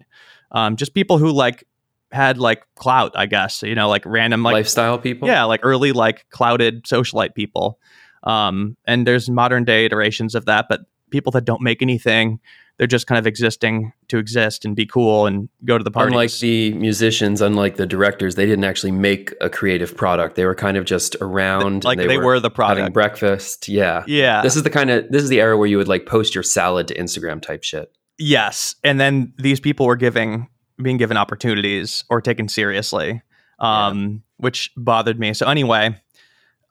[0.52, 1.64] Um, just people who like
[2.12, 5.28] had like clout, I guess, you know, like random like lifestyle people.
[5.28, 7.80] Yeah, like early like clouded socialite people.
[8.24, 12.40] Um, and there's modern day iterations of that, but people that don't make anything,
[12.78, 16.14] they're just kind of existing to exist and be cool and go to the parties.
[16.14, 20.36] Unlike the musicians, unlike the directors, they didn't actually make a creative product.
[20.36, 21.84] They were kind of just around.
[21.84, 22.80] like they, were, the product.
[22.80, 23.68] having breakfast.
[23.68, 24.04] Yeah.
[24.08, 24.42] yeah.
[24.42, 26.44] This is the kind of this is the era where you would like post your
[26.44, 27.96] salad to Instagram type shit.
[28.18, 30.48] Yes, and then these people were giving
[30.82, 33.22] being given opportunities or taken seriously,
[33.60, 35.34] um, which bothered me.
[35.34, 35.96] So anyway,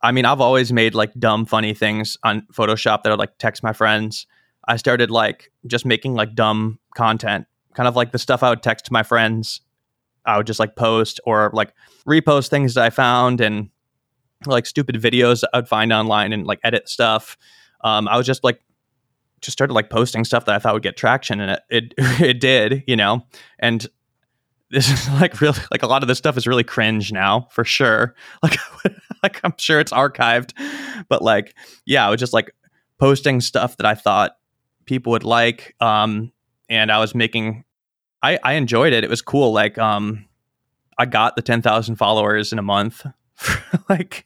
[0.01, 3.37] I mean, I've always made like dumb, funny things on Photoshop that I would like
[3.37, 4.25] text my friends.
[4.67, 8.63] I started like just making like dumb content, kind of like the stuff I would
[8.63, 9.61] text to my friends.
[10.25, 11.73] I would just like post or like
[12.07, 13.69] repost things that I found and
[14.45, 17.37] like stupid videos I'd find online and like edit stuff.
[17.83, 18.61] Um, I was just like
[19.41, 22.39] just started like posting stuff that I thought would get traction, and it it, it
[22.39, 23.25] did, you know.
[23.59, 23.87] And
[24.71, 27.63] this is like really like a lot of this stuff is really cringe now for
[27.63, 28.15] sure.
[28.43, 28.57] Like
[29.23, 30.53] like I'm sure it's archived,
[31.07, 31.55] but like
[31.85, 32.51] yeah, I was just like
[32.97, 34.37] posting stuff that I thought
[34.85, 36.31] people would like, um,
[36.69, 37.63] and I was making.
[38.23, 39.03] I I enjoyed it.
[39.03, 39.53] It was cool.
[39.53, 40.25] Like um,
[40.97, 43.05] I got the ten thousand followers in a month.
[43.89, 44.25] like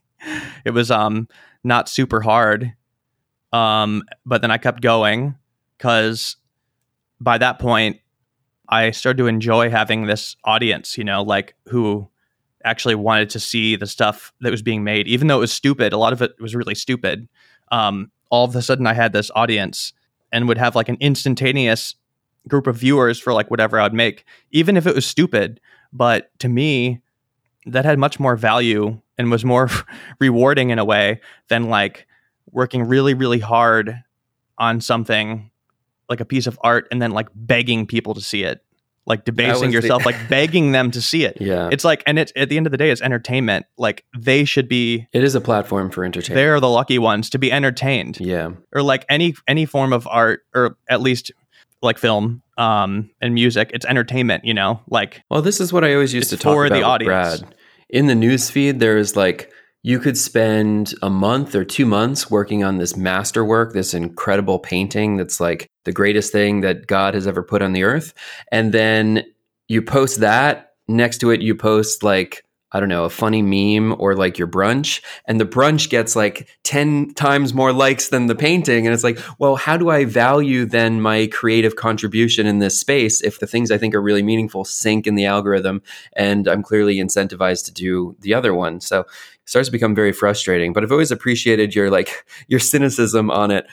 [0.63, 1.27] it was um
[1.63, 2.73] not super hard
[3.55, 5.35] um, but then I kept going
[5.77, 6.35] because
[7.21, 8.01] by that point,
[8.69, 12.07] I started to enjoy having this audience, you know, like who
[12.63, 15.93] actually wanted to see the stuff that was being made, even though it was stupid.
[15.93, 17.27] A lot of it was really stupid.
[17.71, 19.93] Um, all of a sudden, I had this audience
[20.31, 21.95] and would have like an instantaneous
[22.47, 25.59] group of viewers for like whatever I'd make, even if it was stupid.
[25.93, 27.01] But to me,
[27.65, 29.69] that had much more value and was more
[30.19, 32.07] rewarding in a way than like
[32.51, 34.03] working really, really hard
[34.57, 35.51] on something
[36.09, 38.63] like a piece of art and then like begging people to see it,
[39.05, 41.37] like debasing yourself, the- like begging them to see it.
[41.39, 41.69] Yeah.
[41.71, 43.65] It's like, and it's at the end of the day, it's entertainment.
[43.77, 46.35] Like they should be, It is a platform for entertainment.
[46.35, 48.51] they're the lucky ones to be entertained yeah.
[48.73, 51.31] or like any, any form of art or at least
[51.81, 53.69] like film um, and music.
[53.73, 56.65] It's entertainment, you know, like Well, this is what I always used to talk for
[56.65, 57.41] about the audience.
[57.41, 57.55] Brad.
[57.89, 59.51] In the news feed, there's like
[59.85, 65.15] you could spend a month or two months working on this masterwork, this incredible painting
[65.15, 68.11] that's like the greatest thing that God has ever put on the earth.
[68.51, 69.23] And then
[69.67, 70.71] you post that.
[70.87, 74.47] Next to it, you post like, I don't know, a funny meme or like your
[74.47, 75.01] brunch.
[75.27, 78.87] And the brunch gets like 10 times more likes than the painting.
[78.87, 83.21] And it's like, well, how do I value then my creative contribution in this space
[83.21, 86.95] if the things I think are really meaningful sink in the algorithm and I'm clearly
[86.95, 88.81] incentivized to do the other one?
[88.81, 89.05] So
[89.45, 90.73] starts to become very frustrating.
[90.73, 93.65] But I've always appreciated your like your cynicism on it.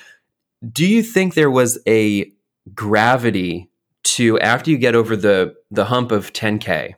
[0.73, 2.31] Do you think there was a
[2.75, 3.69] gravity
[4.05, 6.95] to after you get over the the hump of 10k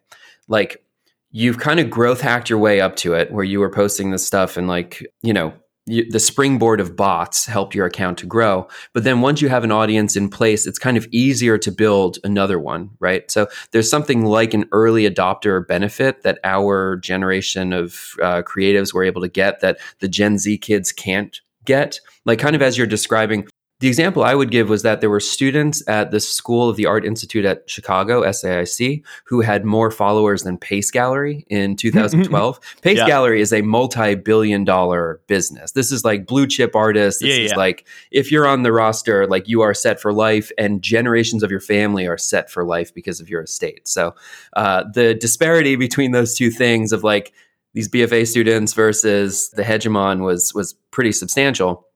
[0.48, 0.84] like
[1.30, 4.26] you've kind of growth hacked your way up to it where you were posting this
[4.26, 5.52] stuff and like you know
[5.87, 8.66] you, the springboard of bots help your account to grow.
[8.92, 12.18] But then once you have an audience in place it's kind of easier to build
[12.25, 13.31] another one right?
[13.31, 19.05] So there's something like an early adopter benefit that our generation of uh, creatives were
[19.05, 22.01] able to get that the gen z kids can't get.
[22.25, 23.49] Like kind of as you're describing
[23.80, 26.87] the example I would give was that there were students at the School of the
[26.87, 32.60] Art Institute at Chicago, SAIC, who had more followers than Pace Gallery in 2012.
[32.82, 33.06] Pace Yeah.
[33.06, 35.72] Gallery is a multi billion dollar business.
[35.72, 37.20] This is like blue chip artists.
[37.20, 37.56] This Yeah, is yeah.
[37.58, 41.50] like, if you're on the roster, like you are set for life, and generations of
[41.50, 43.87] your family are set for life because of your estate.
[43.88, 44.14] So
[44.54, 47.32] uh, the disparity between those two things of like
[47.74, 51.88] these BFA students versus the hegemon was was pretty substantial.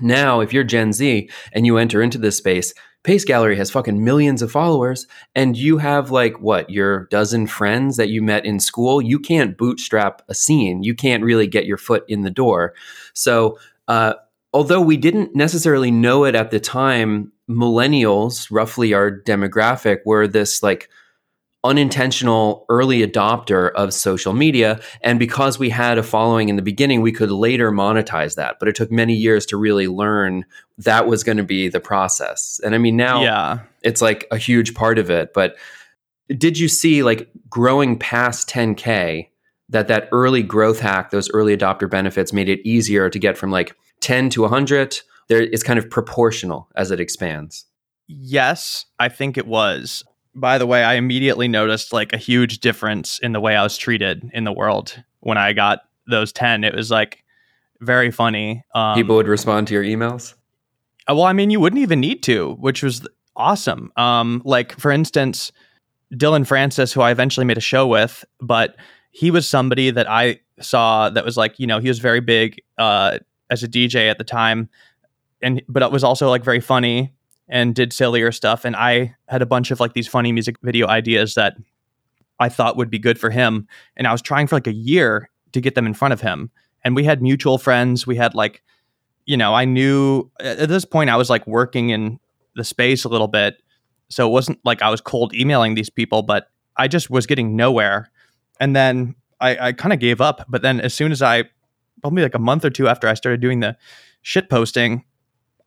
[0.00, 2.72] Now, if you're Gen Z and you enter into this space,
[3.04, 7.96] Pace Gallery has fucking millions of followers, and you have like what your dozen friends
[7.96, 9.00] that you met in school.
[9.00, 10.82] You can't bootstrap a scene.
[10.82, 12.74] You can't really get your foot in the door.
[13.14, 14.14] So, uh,
[14.52, 20.62] although we didn't necessarily know it at the time, millennials, roughly our demographic, were this
[20.62, 20.90] like
[21.64, 24.80] unintentional early adopter of social media.
[25.02, 28.56] And because we had a following in the beginning, we could later monetize that.
[28.58, 30.44] But it took many years to really learn
[30.78, 32.60] that was going to be the process.
[32.64, 33.58] And I mean, now yeah.
[33.82, 35.34] it's like a huge part of it.
[35.34, 35.56] But
[36.28, 39.28] did you see like growing past 10K
[39.70, 43.50] that that early growth hack, those early adopter benefits made it easier to get from
[43.50, 45.00] like 10 to 100?
[45.28, 47.66] There, it's kind of proportional as it expands.
[48.06, 50.04] Yes, I think it was.
[50.34, 53.76] By the way, I immediately noticed like a huge difference in the way I was
[53.76, 56.64] treated in the world when I got those 10.
[56.64, 57.24] It was like
[57.80, 58.64] very funny.
[58.74, 60.34] Um, People would respond to your emails.
[61.08, 63.92] Uh, Well, I mean, you wouldn't even need to, which was awesome.
[63.96, 65.52] Um, like for instance,
[66.16, 68.76] Dillon Francis, who I eventually made a show with, but
[69.10, 72.60] he was somebody that I saw that was like, you know, he was very big
[72.78, 73.18] uh,
[73.50, 74.68] as a DJ at the time,
[75.42, 77.12] and but it was also like very funny
[77.48, 78.64] and did sillier stuff.
[78.64, 81.56] And I had a bunch of like these funny music video ideas that
[82.38, 83.66] I thought would be good for him.
[83.96, 86.50] And I was trying for like a year to get them in front of him.
[86.84, 88.06] And we had mutual friends.
[88.06, 88.62] We had like,
[89.26, 92.20] you know, I knew at this point I was like working in
[92.54, 93.62] the space a little bit.
[94.08, 97.56] So it wasn't like I was cold emailing these people, but I just was getting
[97.56, 98.10] nowhere.
[98.60, 100.44] And then I, I kind of gave up.
[100.48, 101.44] But then as soon as I,
[102.00, 103.76] probably like a month or two after I started doing the
[104.22, 105.04] shit posting,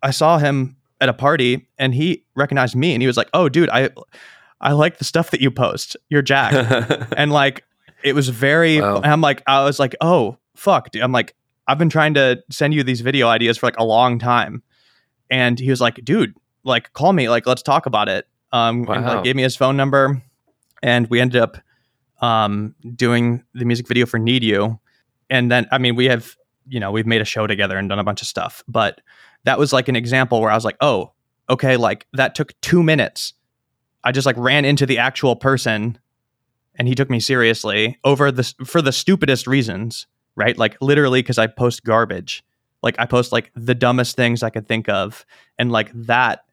[0.01, 3.49] I saw him at a party and he recognized me and he was like, "Oh,
[3.49, 3.89] dude, I
[4.61, 5.97] I like the stuff that you post.
[6.09, 6.53] You're Jack."
[7.17, 7.65] and like
[8.03, 9.01] it was very Wow.
[9.03, 11.01] I'm like I was like, "Oh, fuck." Dude.
[11.01, 11.35] I'm like
[11.67, 14.63] I've been trying to send you these video ideas for like a long time.
[15.29, 19.05] And he was like, "Dude, like call me, like let's talk about it." Um and
[19.05, 20.21] like gave me his phone number
[20.83, 21.57] and we ended up
[22.21, 24.79] um doing the music video for Need You.
[25.29, 26.35] And then I mean, we have,
[26.67, 29.01] you know, we've made a show together and done a bunch of stuff, but
[29.43, 31.13] that was like an example where I was like, "Oh,
[31.49, 33.33] okay, like that took 2 minutes."
[34.03, 35.99] I just like ran into the actual person
[36.75, 40.57] and he took me seriously over the for the stupidest reasons, right?
[40.57, 42.43] Like literally cuz I post garbage.
[42.81, 45.25] Like I post like the dumbest things I could think of
[45.59, 46.45] and like that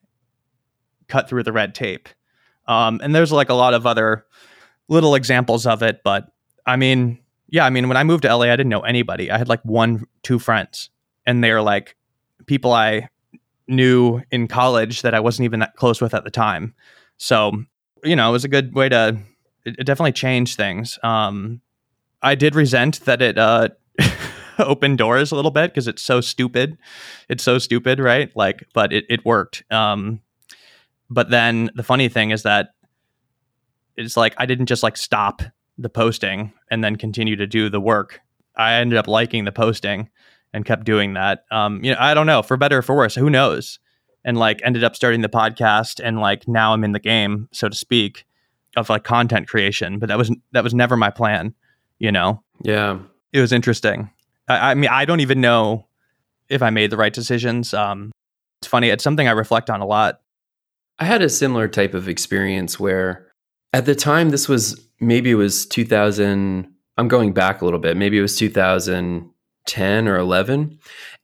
[1.08, 2.08] cut through the red tape.
[2.66, 4.26] Um and there's like a lot of other
[4.88, 6.30] little examples of it, but
[6.66, 9.30] I mean, yeah, I mean when I moved to LA I didn't know anybody.
[9.30, 10.90] I had like one two friends
[11.24, 11.96] and they're like
[12.48, 13.08] people I
[13.68, 16.74] knew in college that I wasn't even that close with at the time.
[17.18, 17.52] So,
[18.02, 19.18] you know, it was a good way to
[19.64, 20.98] it, it definitely changed things.
[21.04, 21.60] Um
[22.22, 23.68] I did resent that it uh
[24.58, 26.78] opened doors a little bit because it's so stupid.
[27.28, 28.34] It's so stupid, right?
[28.34, 29.62] Like, but it, it worked.
[29.70, 30.20] Um
[31.10, 32.70] but then the funny thing is that
[33.96, 35.42] it's like I didn't just like stop
[35.76, 38.20] the posting and then continue to do the work.
[38.56, 40.08] I ended up liking the posting
[40.52, 41.44] and kept doing that.
[41.50, 43.78] Um, you know, I don't know, for better or for worse, who knows?
[44.24, 47.68] And like ended up starting the podcast and like now I'm in the game, so
[47.68, 48.24] to speak,
[48.76, 49.98] of like content creation.
[49.98, 51.54] But that was that was never my plan,
[51.98, 52.42] you know.
[52.62, 52.98] yeah.
[53.30, 54.10] It was interesting.
[54.48, 55.86] I, I mean, I don't even know
[56.48, 57.74] if I made the right decisions.
[57.74, 58.10] Um,
[58.60, 58.88] it's funny.
[58.88, 60.20] It's something I reflect on a lot.
[60.98, 63.28] I had a similar type of experience where
[63.72, 67.96] at the time this was maybe it was 2000 I'm going back a little bit.
[67.96, 68.36] Maybe it was
[69.68, 70.78] 2010 or 11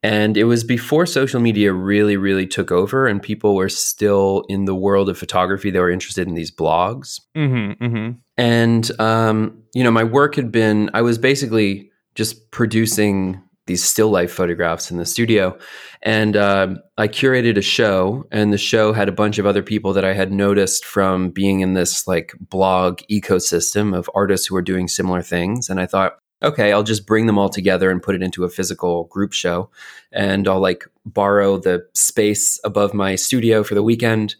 [0.05, 4.67] and it was before social media really really took over and people were still in
[4.67, 7.21] the world of photography they were interested in these blogs.
[7.35, 8.11] Mm-hmm, mm-hmm.
[8.37, 14.11] And um, you know, my work had been I was basically just producing these still
[14.11, 15.57] life photographs in the studio,
[16.03, 19.95] and um I curated a show, and the show had a bunch of other people
[19.95, 24.63] that I had noticed from being in this like blog ecosystem of artists who were
[24.63, 26.19] doing similar things, and I thought.
[26.45, 29.71] Okay, I'll just bring them all together and put it into a physical group show.
[30.13, 34.37] And I'll like borrow the space above my studio for the weekend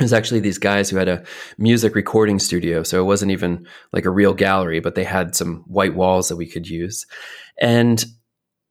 [0.00, 1.24] was actually these guys who had a
[1.58, 2.82] music recording studio.
[2.82, 6.36] So it wasn't even like a real gallery, but they had some white walls that
[6.36, 7.06] we could use.
[7.60, 8.04] And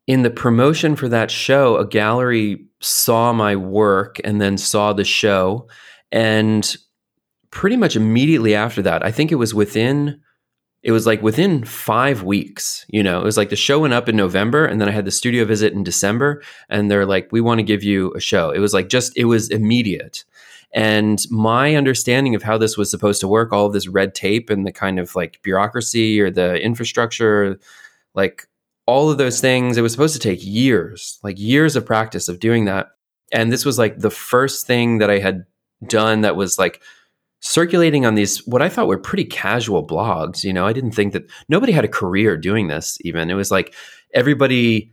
[0.08, 5.04] in the promotion for that show, a gallery saw my work and then saw the
[5.04, 5.68] show.
[6.12, 6.76] And
[7.52, 10.22] pretty much immediately after that, I think it was within
[10.88, 14.08] it was like within five weeks, you know, it was like the show went up
[14.08, 17.42] in November and then I had the studio visit in December and they're like, we
[17.42, 18.52] want to give you a show.
[18.52, 20.24] It was like just, it was immediate.
[20.72, 24.50] And my understanding of how this was supposed to work, all of this red tape
[24.50, 27.60] and the kind of like bureaucracy or the infrastructure,
[28.16, 28.48] like
[28.86, 32.40] all of those things, it was supposed to take years, like years of practice of
[32.40, 32.92] doing that.
[33.34, 35.48] And this was like the first thing that I had
[35.86, 36.82] done that was like
[37.48, 40.44] circulating on these what I thought were pretty casual blogs.
[40.44, 43.30] You know, I didn't think that nobody had a career doing this even.
[43.30, 43.74] It was like
[44.14, 44.92] everybody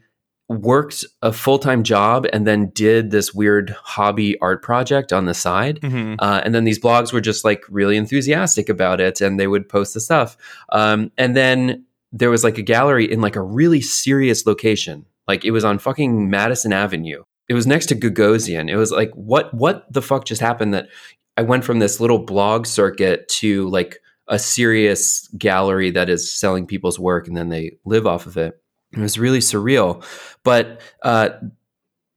[0.48, 5.80] worked a full-time job and then did this weird hobby art project on the side
[5.80, 6.16] Mm-hmm.
[6.18, 9.70] uh, and then these blogs were just like really enthusiastic about it and they would
[9.70, 10.36] post the stuff
[10.70, 15.46] um, and then there was like a gallery in like a really serious location like
[15.46, 19.52] it was on fucking madison avenue it was next to gagosian it was like what
[19.54, 20.88] what the fuck just happened that
[21.36, 26.66] i went from this little blog circuit to like a serious gallery that is selling
[26.66, 28.60] people's work and then they live off of it.
[28.92, 30.04] It was really surreal.
[30.44, 31.30] But uh,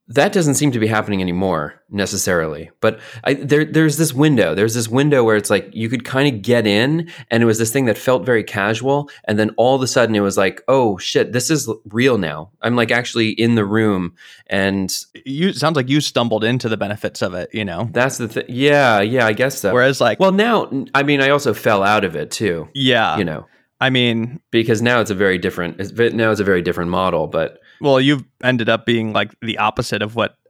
[0.09, 2.71] that doesn't seem to be happening anymore necessarily.
[2.79, 4.55] But I, there, there's this window.
[4.55, 7.57] There's this window where it's like you could kind of get in, and it was
[7.57, 9.09] this thing that felt very casual.
[9.25, 12.51] And then all of a sudden, it was like, oh shit, this is real now.
[12.61, 14.15] I'm like actually in the room,
[14.47, 14.95] and
[15.25, 17.89] You sounds like you stumbled into the benefits of it, you know.
[17.91, 18.45] that's the thing.
[18.47, 19.73] Yeah, yeah, I guess so.
[19.73, 22.69] Whereas like, well, now I mean, I also fell out of it too.
[22.73, 23.45] yeah, You know,
[23.81, 25.77] I mean, because now it's a very different.
[26.15, 27.27] Now it's a very different model.
[27.27, 30.37] But Well, you've ended up being like the opposite of what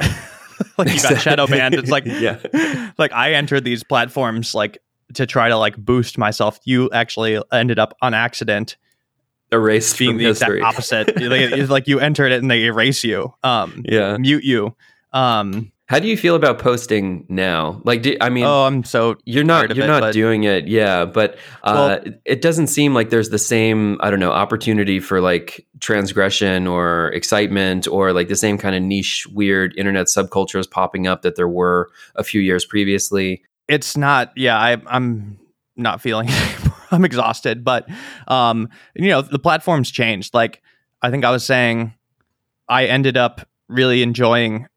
[0.78, 1.76] like you got shadow banned.
[1.76, 2.40] It's like yeah.
[2.98, 4.78] like I entered these platforms like
[5.14, 6.60] to try to like boost myself.
[6.64, 8.78] You actually ended up on accident
[9.52, 10.58] Erased being from the history.
[10.58, 11.08] exact opposite.
[11.22, 14.18] like, it's like you entered it and they erase you, um, yeah.
[14.18, 14.76] mute you.
[15.14, 17.82] Um, How do you feel about posting now?
[17.86, 20.68] Like, do, I mean, oh, I'm so you're not you're it, not but- doing it
[20.68, 25.22] yeah but uh it doesn't seem like there's the same i don't know opportunity for
[25.22, 31.08] like transgression or excitement or like the same kind of niche weird internet subcultures popping
[31.08, 33.44] up that there were a few years previously.
[33.68, 35.40] It's not yeah I, i'm
[35.76, 36.30] not feeling
[36.92, 37.88] i'm exhausted but
[38.28, 40.34] um you know the platform's changed.
[40.34, 40.62] Like
[41.02, 41.94] i think i was saying
[42.68, 44.68] i ended up really enjoying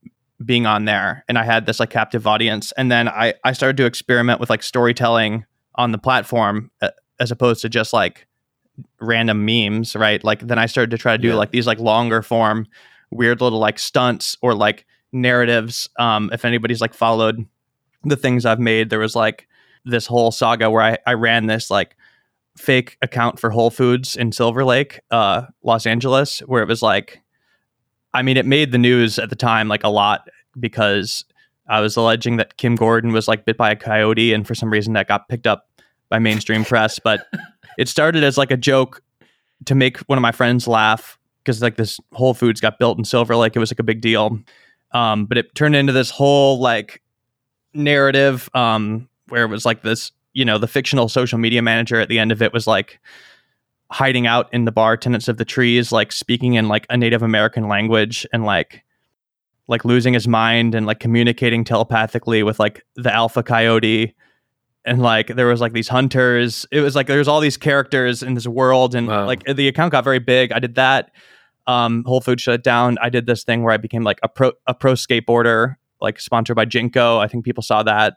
[0.45, 2.73] being on there and i had this like captive audience.
[2.77, 7.31] And then i i started to experiment with like storytelling on the platform uh, as
[7.31, 8.27] opposed to just like
[9.01, 10.23] random memes right?
[10.25, 11.35] Like then i started to try to do Yeah.
[11.35, 12.67] like these like longer form
[13.11, 15.89] weird little like stunts or like narratives.
[15.99, 17.45] Um if anybody's like followed
[18.05, 19.47] the things I've made, there was like
[19.85, 21.97] this whole saga where I, I ran this like
[22.57, 27.21] fake account for Whole Foods in Silver Lake, uh, Los Angeles, where it was like,
[28.13, 31.25] I mean, it made the news at the time like a lot because
[31.69, 34.71] I was alleging that Kim Gordon was like bit by a coyote, and for some
[34.71, 35.69] reason that got picked up
[36.09, 36.99] by mainstream press.
[36.99, 37.27] But
[37.79, 39.03] it started as like a joke
[39.67, 43.05] to make one of my friends laugh because like this Whole Foods got built in
[43.05, 43.55] Silver Lake.
[43.57, 44.39] It was like a big deal.
[44.93, 47.03] Um, but it turned into this whole like
[47.73, 52.09] narrative um, where it was like this, you know, the fictional social media manager at
[52.09, 52.99] the end of it was like
[53.91, 57.23] hiding out in the bar tenants of the trees, like speaking in like a Native
[57.23, 58.83] American language and like
[59.69, 64.15] like losing his mind and like communicating telepathically with like the alpha coyote.
[64.85, 66.67] And like there was like these hunters.
[66.73, 69.27] It was like there was all these characters in this world and Wow.
[69.27, 70.53] like the account got very big.
[70.53, 71.11] I did that.
[71.67, 72.97] Um whole food shut down.
[73.03, 76.57] I did this thing where i became like a pro a pro skateboarder like sponsored
[76.57, 77.19] by JNCO.
[77.19, 78.17] I think people saw that.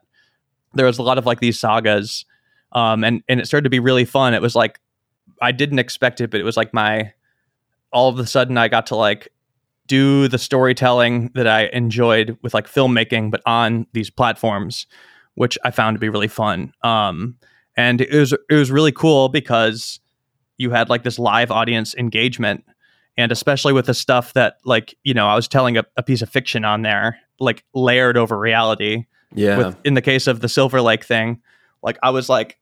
[0.73, 2.25] There was a lot of like these sagas.
[2.71, 4.33] Um and and it started to be really fun.
[4.33, 4.79] It was like
[5.41, 7.11] i didn't expect it but it was like my
[7.91, 9.29] all of a sudden i got to like
[9.87, 14.87] do the storytelling that i enjoyed with like filmmaking but on these platforms
[15.35, 16.73] which i found to be really fun.
[16.83, 17.35] Um
[17.75, 19.99] and it was it was really cool because
[20.57, 22.63] you had like this live audience engagement
[23.17, 26.21] and especially with the stuff that like you know i was telling a, a piece
[26.21, 29.57] of fiction on there like layered over reality yeah.
[29.57, 31.41] with in the case of the silver lake thing
[31.81, 32.57] like i was like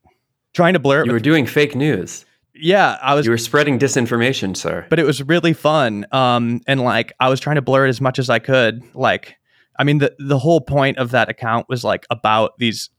[0.54, 3.80] trying to blur it you were doing fake news yeah i was you were spreading
[3.80, 4.86] disinformation sir.
[4.90, 8.02] But it was really fun um and like i was trying to blur it as
[8.02, 9.36] much as i could like
[9.80, 12.90] i mean the the whole point of that account was like about these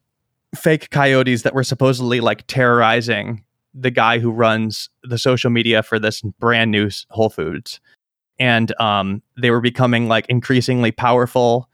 [0.55, 3.45] fake coyotes that were supposedly like terrorizing
[3.75, 7.81] the guy who runs the social media for this brand new whole foods.
[8.39, 11.69] And um they were becoming like increasingly powerful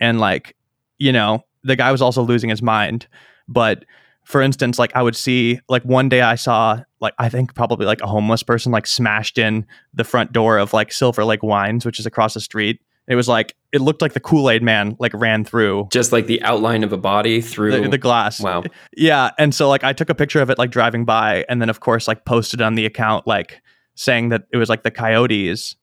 [0.00, 0.56] and like
[0.98, 3.06] you know the guy was also losing his mind.
[3.46, 3.84] But
[4.28, 7.86] for instance like i would see like one day i saw like i think probably
[7.86, 11.84] like a homeless person like smashed in the front door of like silver lake wines
[11.84, 12.80] which is across the street.
[13.10, 16.42] It was like it looked like the kool-aid man like ran through just like the
[16.42, 18.38] outline of a body through the, the glass.
[18.38, 18.64] Wow.
[18.94, 21.70] Yeah and so like i took a picture of it like driving by and then
[21.70, 23.62] of course like posted on the account like
[23.94, 25.74] saying that it was like the coyotes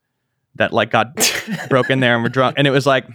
[0.53, 1.07] that like got
[1.69, 2.59] broke in there and were drunk.
[2.59, 3.07] And it was like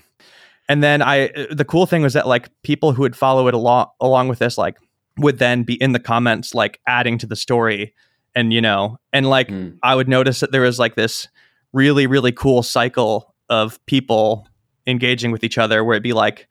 [0.68, 3.86] and then i the cool thing was that like people who would follow it along
[4.00, 4.76] along with this like
[5.18, 7.94] would then be in the comments like adding to the story
[8.34, 9.78] and you know and like Mm.
[9.82, 11.28] i would notice that there was like this
[11.72, 14.46] really really cool cycle of people
[14.86, 16.48] engaging with each other where it'd be like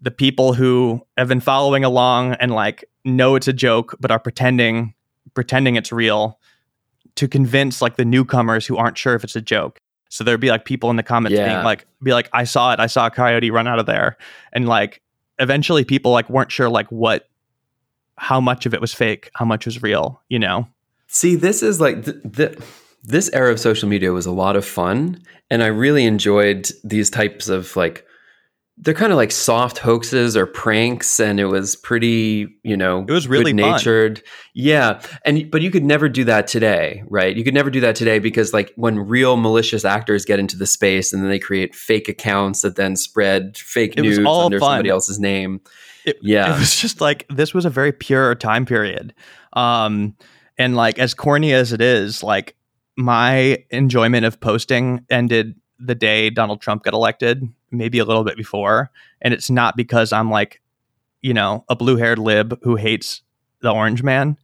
[0.00, 4.18] the people who have been following along and like know it's a joke but are
[4.18, 4.94] pretending
[5.34, 6.38] pretending it's real
[7.16, 9.78] to convince like the newcomers who aren't sure if it's a joke
[10.08, 11.52] so there'd be like people in the comments Yeah.
[11.52, 14.16] being like be like i saw it i saw a coyote run out of there
[14.52, 15.00] and like
[15.38, 17.28] eventually people like weren't sure like what
[18.16, 20.66] how much of it was fake how much was real you know
[21.06, 22.58] See, this is like th- th-
[23.04, 27.08] this era of social media was a lot of fun, and I really enjoyed these
[27.08, 28.04] types of like
[28.78, 33.12] they're kind of like soft hoaxes or pranks, and it was pretty, you know, It
[33.12, 34.24] was really natured.
[34.54, 37.36] Yeah, and but you could never do that today, right?
[37.36, 40.66] You could never do that today because like when real malicious actors get into the
[40.66, 44.68] space and then they create fake accounts that then spread fake It news under fun.
[44.70, 45.60] somebody else's name.
[46.04, 46.54] It, Yeah.
[46.54, 49.14] it was just like this was a very pure time period
[49.54, 50.16] um
[50.58, 52.54] and like as corny as it is like
[52.96, 58.36] my enjoyment of posting ended the day donald trump got elected maybe a little bit
[58.36, 58.90] before
[59.20, 60.60] and it's not because i'm like
[61.22, 63.22] you know a blue haired lib who hates
[63.60, 64.36] the orange man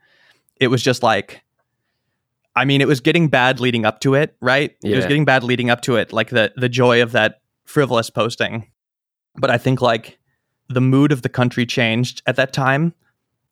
[0.57, 1.43] it was just like
[2.57, 4.77] I mean, it was getting bad leading up to it, right?
[4.83, 8.11] It was getting bad leading up to it, like the the joy of that frivolous
[8.11, 8.67] posting.
[9.37, 10.19] But I think like
[10.71, 12.95] the mood of the country changed at that time.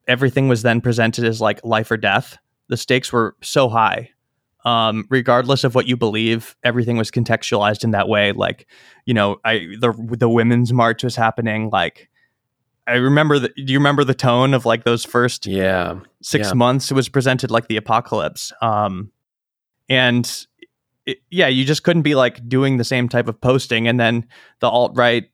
[0.06, 2.38] Everything was then presented as like life or death.
[2.68, 4.10] The stakes were so high.
[4.64, 8.32] Um, regardless of what you believe, everything was contextualized in that way.
[8.32, 8.66] Like,
[9.06, 11.70] you know, I the the women's march was happening.
[11.70, 12.08] Like,
[12.86, 13.48] I remember the.
[13.48, 16.00] Do you remember the tone of like those first Yeah.
[16.22, 16.54] six Yeah.
[16.54, 19.12] months it was presented like the apocalypse um
[19.88, 20.46] and
[21.06, 24.26] it, yeah you just couldn't be like doing the same type of posting and then
[24.60, 25.30] the alt-right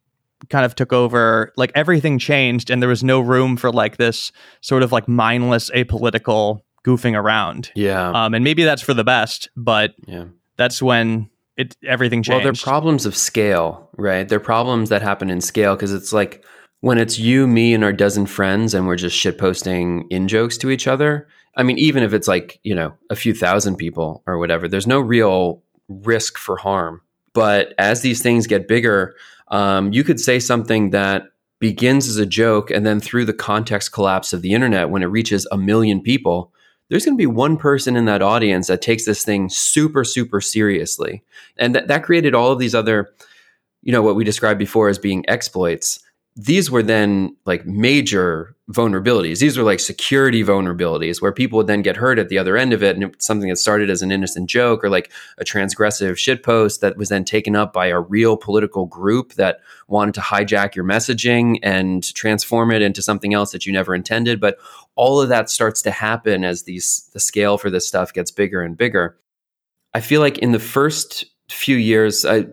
[0.51, 4.31] kind of took over like everything changed and there was no room for like this
[4.61, 8.11] sort of like mindless apolitical goofing around Yeah.
[8.11, 10.25] um and maybe that's for the best but yeah.
[10.57, 12.45] that's when it everything changed.
[12.45, 14.29] Well, they're problems of scale, right?
[14.29, 16.45] They're problems that happen in scale because it's like
[16.81, 20.71] when it's you, me, and our dozen friends, and we're just shitposting in jokes to
[20.71, 21.29] each other.
[21.57, 24.87] I mean, even if it's like, you know, a few thousand people or whatever, there's
[24.87, 27.01] no real risk for harm.
[27.33, 29.15] But as these things get bigger,
[29.49, 31.25] um, you could say something that
[31.61, 35.07] begins as a joke and then through the context collapse of the internet, when it
[35.07, 36.53] reaches a million people,
[36.89, 40.41] there's going to be one person in that audience that takes this thing super, super
[40.41, 41.23] seriously.
[41.57, 43.13] And that, that created all of these other,
[43.83, 46.01] you know, what we described before as being exploits.
[46.37, 49.41] These were then like major vulnerabilities.
[49.41, 52.73] These were like security vulnerabilities where people would then get hurt at the other end
[52.73, 52.97] of it.
[52.97, 57.11] And something that started as an innocent joke or like a transgressive shitpost that was
[57.11, 62.15] then taken up by a real political group that wanted to hijack your messaging and
[62.15, 64.41] transform it into something else that you never intended.
[64.41, 64.57] But
[64.95, 68.63] all of that starts to happen as these the scale for this stuff gets bigger
[68.63, 69.19] and bigger.
[69.93, 72.47] I feel like in the first few years, I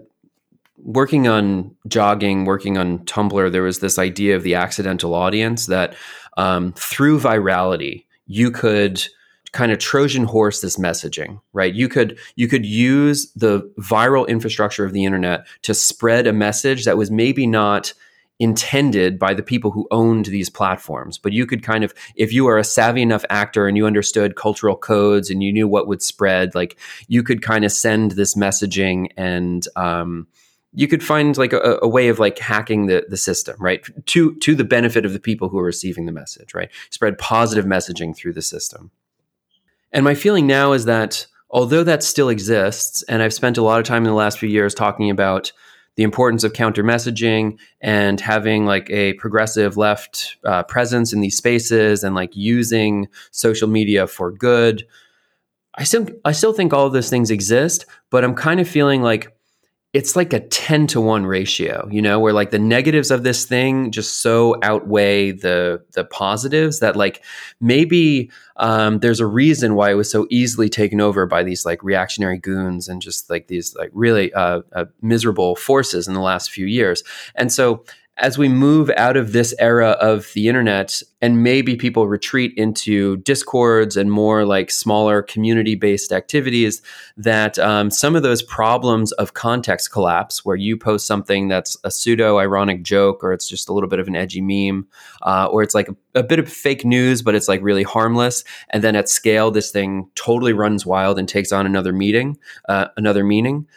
[0.84, 5.96] working on jogging, working on Tumblr, there was this idea of the accidental audience that
[6.38, 9.04] um, through virality, you could
[9.52, 11.74] kind of Trojan horse this messaging, right?
[11.74, 16.86] You could you could use the viral infrastructure of the internet to spread a message
[16.86, 17.94] that was maybe not
[18.40, 21.20] intended by the people who owned these platforms.
[21.20, 24.36] But you could kind of, if you are a savvy enough actor and you understood
[24.36, 26.76] cultural codes and you knew what would spread, like
[27.08, 30.28] you could kind of send this messaging and um,
[30.74, 33.86] you could find like a, a way of like hacking the, the system, right?
[34.08, 36.70] To to the benefit of the people who are receiving the message, right?
[36.90, 38.92] Spread positive messaging through the system.
[39.92, 43.80] And my feeling now is that although that still exists, and I've spent a lot
[43.80, 45.52] of time in the last few years talking about
[45.96, 51.36] the importance of counter messaging and having like a progressive left uh, presence in these
[51.36, 54.88] spaces and like using social media for good.
[55.76, 59.02] I still I still think all of those things exist, but I'm kind of feeling
[59.02, 59.36] like
[59.94, 63.46] it's like a 10 to 1 ratio, you know, where like the negatives of this
[63.46, 67.22] thing just so outweigh the the positives that like
[67.60, 71.84] maybe um, there's a reason why it was so easily taken over by these like
[71.84, 76.52] reactionary goons and just like these like really uh, uh, miserable forces in the last
[76.52, 77.04] few years.
[77.36, 77.84] And so
[78.18, 83.18] as we move out of this era of the internet and maybe people retreat into
[83.18, 86.82] discords and more like smaller community based activities
[87.16, 91.92] that um, some of those problems of context collapse where you post something that's a
[91.92, 94.86] pseudo ironic joke or it's just a little bit of an edgy meme
[95.22, 98.44] uh, or it's like a, a bit of fake news but it's like really harmless.
[98.72, 102.38] And then at scale this thing totally runs wild and takes on another meeting
[102.68, 103.68] uh, another meaning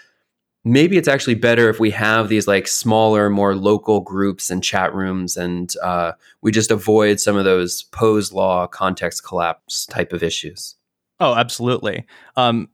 [0.64, 4.94] maybe it's actually better if we have these like smaller, more local groups and chat
[4.94, 10.22] rooms, and uh, we just avoid some of those pose law context collapse type of
[10.22, 10.76] issues.
[11.20, 12.06] Oh, absolutely.
[12.36, 12.68] Um,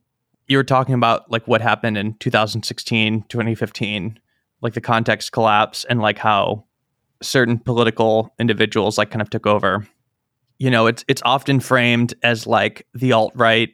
[0.46, 4.18] you were talking about like what happened in 2016, 2015,
[4.62, 6.64] like the context collapse and like how
[7.22, 9.86] certain political individuals like kind of took over.
[10.58, 13.70] You know, it's it's often framed as like the alt right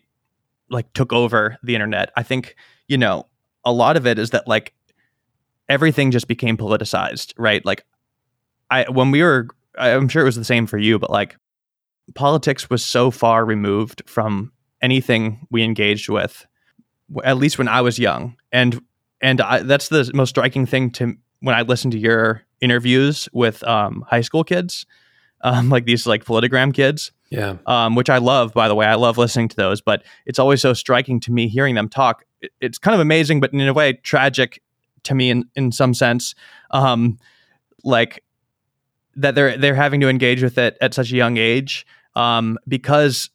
[0.69, 2.11] like took over the internet.
[2.17, 2.57] I think,
[2.89, 3.27] you know,
[3.67, 4.73] a lot of it is that like
[5.69, 7.63] everything just became politicized, right?
[7.67, 7.85] Like
[8.71, 11.37] I when we were I'm sure it was the same for you, but like
[12.15, 16.47] politics was so far removed from anything we engaged with
[17.25, 18.37] at least when I was young.
[18.53, 18.83] And
[19.21, 23.63] and I, that's the most striking thing to when I listen to your interviews with
[23.65, 24.87] um, high school kids,
[25.43, 27.57] um, like these like politigram kids, Yeah.
[27.67, 28.55] um, which I love.
[28.55, 29.81] By the way, I love listening to those.
[29.81, 32.25] But it's always so striking to me hearing them talk.
[32.61, 34.63] It's kind of amazing, but in a way tragic
[35.05, 36.35] to me in in some sense.
[36.71, 37.19] Um,
[37.85, 38.23] like
[39.17, 43.31] that they're they're having to engage with it at such a young age um, because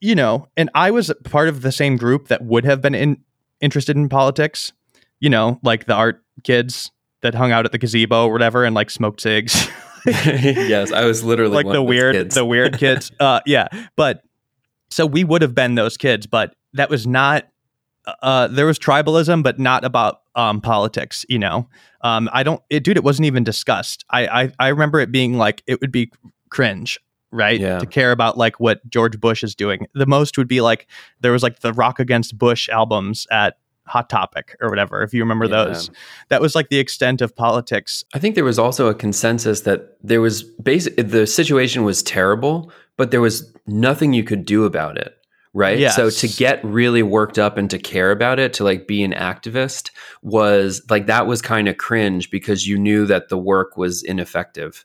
[0.00, 3.18] you know, and I was part of the same group that would have been in,
[3.60, 4.72] interested in politics.
[5.20, 6.92] You know, like the art kids
[7.22, 9.68] that hung out at the gazebo or whatever and like smoked cigs.
[10.68, 12.34] yes, I was literally like one the of weird kids.
[12.34, 14.22] the weird kids uh yeah but
[14.90, 17.46] So we would have been those kids, but that was not.
[18.22, 21.26] Uh, there was tribalism, but not about um, politics.
[21.28, 21.68] You know,
[22.00, 22.96] um, I don't, it, dude.
[22.96, 24.04] It wasn't even discussed.
[24.08, 26.10] I, I I remember it being like it would be
[26.48, 26.98] cringe
[27.30, 27.60] right?
[27.60, 27.78] Yeah.
[27.78, 29.86] To care about like what George Bush is doing.
[29.92, 30.86] The most would be like
[31.20, 33.58] there was like the Rock Against Bush albums at
[33.88, 35.64] Hot Topic or whatever, if you remember Yeah.
[35.64, 35.90] those.
[36.28, 38.04] That was like the extent of politics.
[38.14, 42.70] I think there was also a consensus that there was basic the situation was terrible,
[42.96, 45.14] but there was nothing you could do about it.
[45.54, 45.78] Right.
[45.78, 45.96] Yes.
[45.96, 49.12] So to get really worked up and to care about it, to like be an
[49.12, 49.90] activist
[50.22, 54.84] was like that was kind of cringe because you knew that the work was ineffective.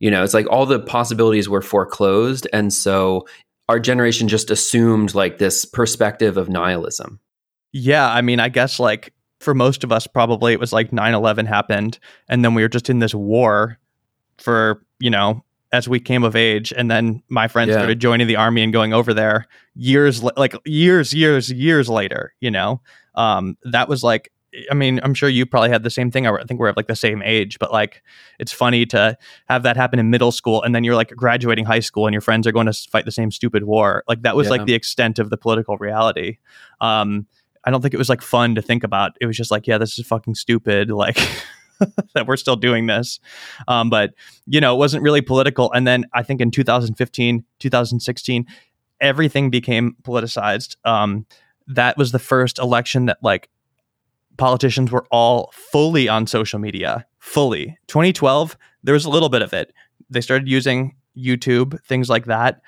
[0.00, 2.48] You know, it's like all the possibilities were foreclosed.
[2.52, 3.26] And so
[3.68, 7.20] our generation just assumed like this perspective of nihilism.
[7.72, 11.14] Yeah, I mean, I guess like for most of us, probably it was like 9
[11.14, 11.98] 11 happened.
[12.28, 13.78] And then we were just in this war
[14.38, 16.72] for, you know, as we came of age.
[16.76, 17.76] And then my friends Yeah.
[17.76, 22.50] started joining the army and going over there years, like years, years, years later, you
[22.50, 22.80] know?
[23.14, 24.32] Um, that was like,
[24.68, 26.26] I mean, I'm sure you probably had the same thing.
[26.26, 28.02] I think we're of like the same age, but like
[28.40, 29.16] it's funny to
[29.48, 32.20] have that happen in middle school and then you're like graduating high school and your
[32.20, 34.02] friends are going to fight the same stupid war.
[34.08, 34.50] Like that was Yeah.
[34.52, 36.38] like the extent of the political reality.
[36.80, 37.28] Um,
[37.64, 39.12] I don't think it was like fun to think about.
[39.20, 40.90] It was just like, yeah, this is fucking stupid.
[40.90, 41.18] Like
[42.14, 43.20] that we're still doing this.
[43.68, 44.14] Um, but
[44.46, 45.72] you know, it wasn't really political.
[45.72, 48.46] And then I think in 2015, 2016,
[49.00, 50.76] everything became politicized.
[50.84, 51.26] Um,
[51.66, 53.48] that was the first election that like
[54.36, 57.06] politicians were all fully on social media.
[57.18, 57.78] Fully.
[57.88, 59.72] 2012, there was a little bit of it.
[60.08, 62.60] They started using YouTube, things like that.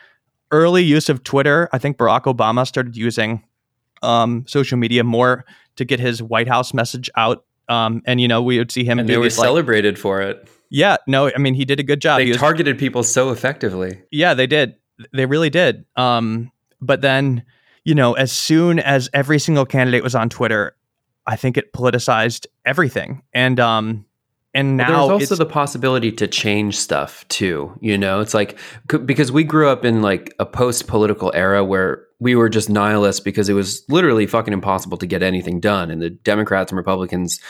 [0.50, 1.68] Early use of Twitter.
[1.72, 3.42] I think Barack Obama started using
[4.02, 5.44] um, social media more
[5.76, 7.44] to get his White House message out.
[7.68, 10.48] Um, and you know, we would see him And were these, like- celebrated for it.
[10.68, 12.18] yeah, no, I mean, he did a good job.
[12.18, 14.00] They He was- targeted people so effectively.
[14.10, 14.74] yeah, they did.
[15.12, 15.84] They really did.
[15.96, 16.50] Um,
[16.80, 17.44] but then,
[17.84, 20.76] you know, as soon as every single candidate was on Twitter,
[21.26, 23.22] I think it politicized everything.
[23.32, 24.04] And um,
[24.54, 27.72] and now there's also the possibility to change stuff too.
[27.80, 28.58] You know, it's like
[28.90, 33.20] c- because we grew up in like a post-political era where we were just nihilists
[33.20, 37.40] because it was literally fucking impossible to get anything done, and the Democrats and Republicans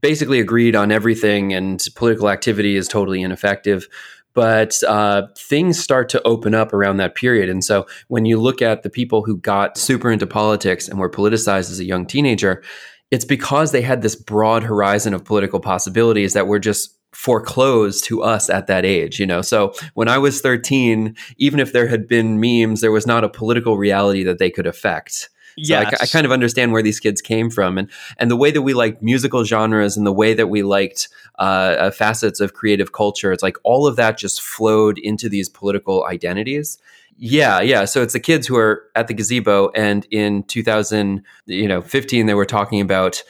[0.00, 3.86] basically agreed on everything, and political activity is totally ineffective.
[4.34, 8.60] But uh, things start to open up around that period, and so when you look
[8.60, 12.64] at the people who got super into politics and were politicized as a young teenager,
[13.12, 18.22] it's because they had this broad horizon of political possibilities that were just foreclosed to
[18.22, 22.06] us at that age you know so when i was 13 even if there had
[22.06, 25.30] been memes there was not a political reality that they could affect
[25.62, 25.90] so I.
[26.00, 28.74] I kind of understand where these kids came from, and and the way that we
[28.74, 31.42] liked musical genres and the way that we liked uh,
[31.78, 33.32] uh, facets of creative culture.
[33.32, 36.78] It's like all of that just flowed into these political identities.
[37.18, 37.86] Yeah, yeah.
[37.86, 42.26] So it's the kids who are at the gazebo, and in 2000, you know, 15,
[42.26, 43.22] they were talking about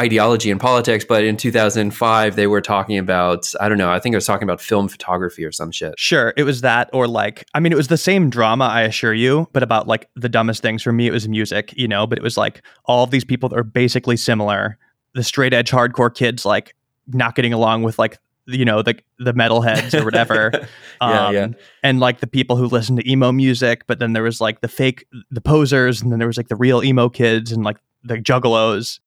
[0.00, 3.90] ideology and politics, but in 2005, they were talking about I don't know.
[3.90, 5.94] I think I was talking about film photography or some shit.
[5.98, 9.14] Sure, it was that, or like, I mean, it was the same drama, I assure
[9.14, 10.82] you, but about like the dumbest things.
[10.82, 13.48] For me, it was music, you know, but it was like all of these people
[13.50, 14.78] that are basically similar.
[15.14, 16.74] The straight edge hardcore kids, like,
[17.06, 20.50] not getting along with like, you know, the the metalheads or whatever.
[21.02, 21.48] Yeah, um, yeah.
[21.82, 24.68] And like the people who listen to emo music, but then there was like the
[24.68, 28.16] fake, the posers, and then there was like the real emo kids and like the
[28.16, 29.00] juggalos,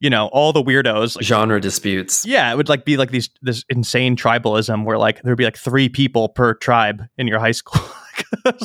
[0.00, 1.16] you know, all the weirdos.
[1.16, 2.26] Like, Genre disputes.
[2.26, 5.56] yeah, it would like be like these this insane tribalism where like there'd be like
[5.56, 7.80] three people per tribe in your high school.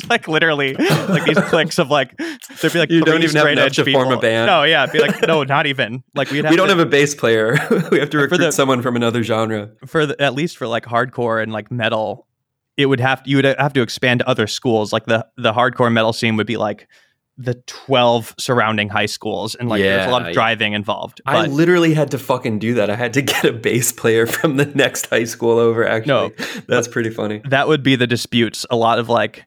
[0.08, 2.16] Like literally like these cliques of like
[2.60, 4.46] there'd be like You don't even have enough to form a band.
[4.46, 6.86] No, yeah, it'd be like no, not even like we'd have we don't to, have
[6.86, 7.56] a bass player.
[7.90, 9.70] we have to recruit the- someone from another genre.
[9.86, 12.26] for the, at least for like hardcore and like metal.
[12.76, 14.92] It would have you would have to expand to other schools.
[14.92, 16.86] Like the the hardcore metal scene would be like
[17.42, 20.34] the twelve surrounding high schools, and like there's a lot Yeah, of yeah.
[20.34, 21.22] driving involved.
[21.24, 22.90] I literally had to fucking do that.
[22.90, 25.86] I had to get a bass player from the next high school over.
[25.86, 26.34] Actually,
[26.68, 27.40] that's pretty funny.
[27.48, 28.66] that would be the disputes.
[28.70, 29.46] A lot of like,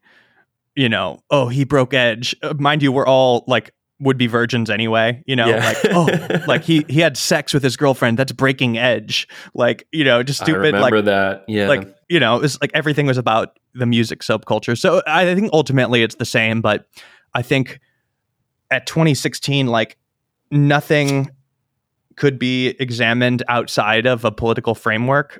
[0.75, 2.35] you know, oh, he broke edge.
[2.41, 5.23] Uh, Mind you, we're all like would be virgins anyway.
[5.27, 5.63] You know, Yeah.
[5.63, 8.17] like oh, like he he had sex with his girlfriend.
[8.17, 9.27] That's breaking edge.
[9.53, 10.59] Like you know, just I stupid.
[10.73, 11.45] remember Like that.
[11.47, 14.77] Yeah, like you know, it's like everything was about the music subculture.
[14.77, 16.85] So I think ultimately it's the same, but
[17.33, 17.79] I think
[18.69, 19.97] at 2016, like
[20.51, 21.29] nothing
[22.15, 25.39] could be examined outside of a political framework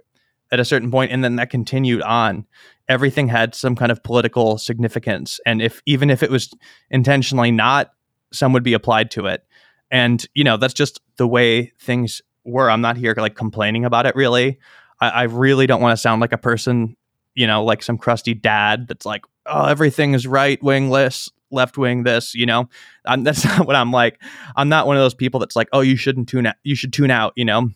[0.51, 2.45] at a certain point, and then that continued on.
[2.89, 6.51] Everything had some kind of political significance, and if even if it was
[6.89, 7.91] intentionally not,
[8.31, 9.45] some would be applied to it.
[9.89, 12.69] And you know, that's just the way things were.
[12.69, 14.15] I'm not here like complaining about it.
[14.15, 14.59] Really,
[14.99, 16.97] I, I really don't want to sound like a person,
[17.35, 22.03] you know, like some crusty dad that's like, oh, everything is right wingless, left wing
[22.03, 22.69] this, you know.
[23.05, 24.21] I'm, that's not what I'm like.
[24.55, 26.55] I'm not one of those people that's like, oh, you shouldn't tune out.
[26.63, 27.69] You should tune out, you know.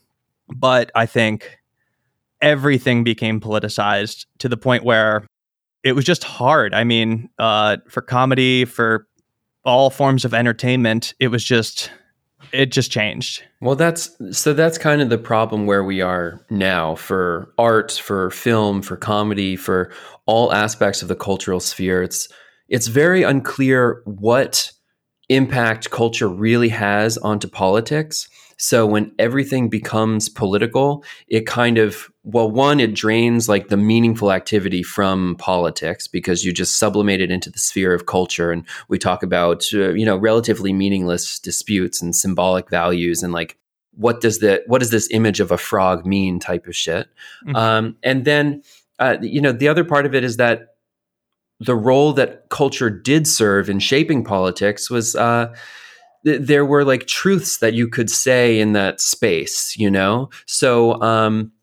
[0.56, 1.60] But I think
[2.42, 5.26] everything became politicized to the point where
[5.84, 6.74] it was just hard.
[6.74, 9.08] I mean, uh, for comedy, for
[9.64, 11.92] all forms of entertainment, it was just
[12.52, 13.44] it just changed.
[13.62, 18.30] Well, that's so that's kind of the problem where we are now for art, for
[18.32, 19.92] film, for comedy, for
[20.26, 22.04] all aspects of the cultural sphere.
[22.04, 22.30] It's
[22.70, 24.72] it's very unclear what
[25.30, 28.30] impact culture really has onto politics.
[28.60, 34.34] So when everything becomes political, it kind of well, one, it drains like the meaningful
[34.34, 38.98] activity from politics because you just sublimate it into the sphere of culture, and we
[38.98, 43.58] talk about uh, you know relatively meaningless disputes and symbolic values and like
[43.92, 47.08] what does the what does this image of a frog mean type of shit.
[47.46, 47.56] Mm-hmm.
[47.56, 48.64] Um, and then
[49.00, 50.77] uh, you know the other part of it is that
[51.60, 55.16] the role that culture did serve in shaping politics was.
[55.16, 55.54] Uh,
[56.24, 60.30] there were like truths that you could say in that space, you know?
[60.46, 61.54] So, um,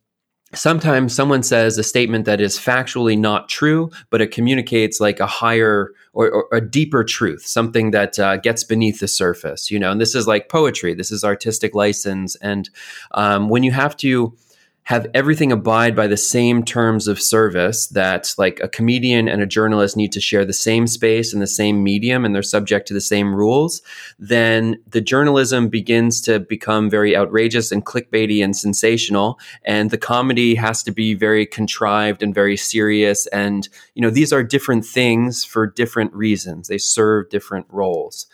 [0.56, 5.26] sometimes someone says a statement that is factually not true, but it communicates like a
[5.26, 9.90] higher or, or a deeper truth, something that uh, gets beneath the surface, you know.
[9.90, 10.94] And this is like poetry.
[10.94, 12.36] This is artistic license.
[12.36, 12.70] And
[13.12, 14.36] um, when you have to
[14.84, 19.46] have everything abide by the same terms of service that like a comedian and a
[19.46, 22.94] journalist need to share the same space and the same medium and they're subject to
[22.94, 23.80] the same rules
[24.18, 30.54] then the journalism begins to become very outrageous and clickbaity and sensational and the comedy
[30.54, 35.44] has to be very contrived and very serious and you know these are different things
[35.44, 38.26] for different reasons they serve different roles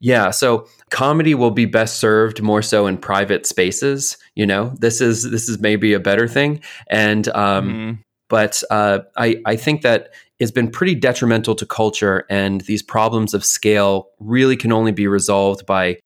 [0.00, 0.30] yeah.
[0.30, 4.16] So comedy will be best served more so in private spaces.
[4.34, 6.60] You know, this is this is maybe a better thing.
[6.88, 7.98] And um, mm.
[8.28, 13.34] but uh, I I think that it's been pretty detrimental to culture, and these problems
[13.34, 15.98] of scale really can only be resolved by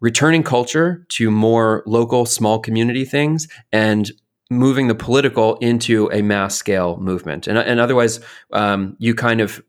[0.00, 4.12] returning culture to more local, small community things and
[4.50, 7.46] moving the political into a mass scale movement.
[7.46, 8.20] And, and otherwise,
[8.52, 9.62] um, you kind of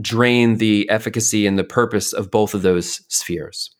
[0.00, 3.70] drain the efficacy and the purpose of both of those spheres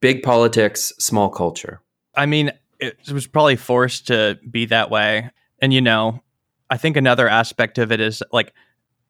[0.00, 1.82] big politics, small culture.
[2.16, 5.30] I mean, it was probably forced to be that way.
[5.60, 6.22] And, you know,
[6.70, 8.54] I think another aspect of it is like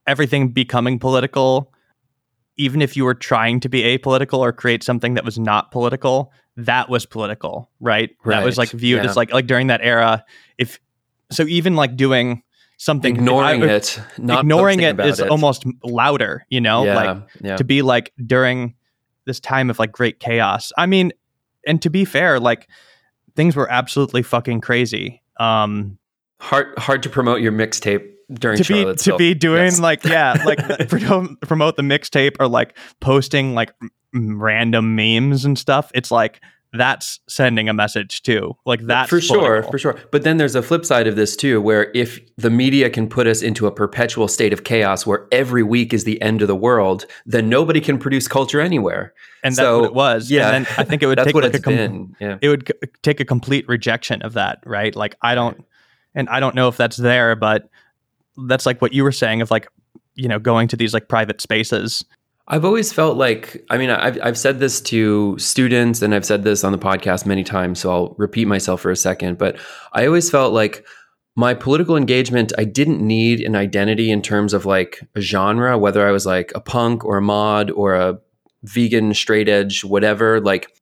[0.06, 1.72] everything becoming political,
[2.56, 6.32] even if you were trying to be apolitical or create something that was not political,
[6.56, 8.10] that was political, right?
[8.24, 8.38] right.
[8.38, 9.10] That was like viewed yeah.
[9.10, 10.24] as like like during that era.
[10.58, 10.80] If
[11.30, 12.42] so, even like doing
[12.80, 15.28] something ignoring I, it ignoring it is it.
[15.28, 17.56] almost louder you know yeah, like yeah.
[17.56, 18.74] to be like during
[19.26, 21.12] this time of like great chaos i mean
[21.66, 22.70] and to be fair like
[23.36, 25.98] things were absolutely fucking crazy um
[26.40, 29.78] hard hard to promote your mixtape during to be to be doing yes.
[29.78, 33.74] like yeah like promote the mixtape or like posting like
[34.14, 36.40] random memes and stuff it's like
[36.72, 38.56] that's sending a message too.
[38.64, 39.98] Like that for sure, for sure.
[40.12, 43.26] But then there's a flip side of this too, where if the media can put
[43.26, 46.54] us into a perpetual state of chaos where every week is the end of the
[46.54, 49.12] world, then nobody can produce culture anywhere.
[49.42, 50.30] And so, that's what it was.
[50.30, 52.38] Yeah, and I think it would take like a com- yeah.
[52.40, 54.94] it would c- take a complete rejection of that, right?
[54.94, 55.64] Like I don't,
[56.14, 57.68] and I don't know if that's there, but
[58.46, 59.68] that's like what you were saying of like
[60.14, 62.04] you know going to these like private spaces
[62.52, 66.42] I've always felt like, I mean, I've, I've said this to students and I've said
[66.42, 69.56] this on the podcast many times, so I'll repeat myself for a second, but
[69.92, 70.84] I always felt like
[71.36, 76.04] my political engagement, I didn't need an identity in terms of like a genre, whether
[76.04, 78.18] I was like a punk or a mod or a
[78.64, 80.40] vegan, straight edge, whatever.
[80.40, 80.76] Like,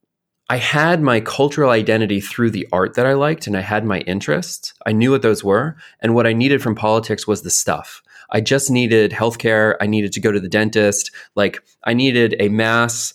[0.48, 3.98] I had my cultural identity through the art that I liked and I had my
[4.00, 4.72] interests.
[4.86, 5.76] I knew what those were.
[6.00, 8.02] And what I needed from politics was the stuff.
[8.31, 9.76] I just needed healthcare.
[9.81, 11.11] I needed to go to the dentist.
[11.35, 13.14] Like I needed a mass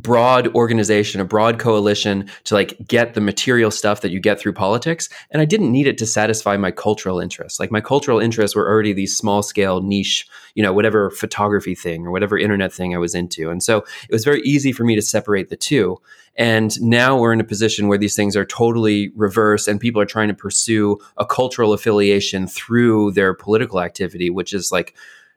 [0.00, 4.52] broad organization, a broad coalition to like get the material stuff that you get through
[4.52, 5.08] politics.
[5.30, 7.58] And I didn't need it to satisfy my cultural interests.
[7.58, 12.06] Like my cultural interests were already these small scale niche, you know, whatever photography thing
[12.06, 13.50] or whatever internet thing I was into.
[13.50, 13.78] And so
[14.08, 16.00] it was very easy for me to separate the two.
[16.36, 20.06] And now we're in a position where these things are totally reversed and people are
[20.06, 24.94] trying to pursue a cultural affiliation through their political activity, which is like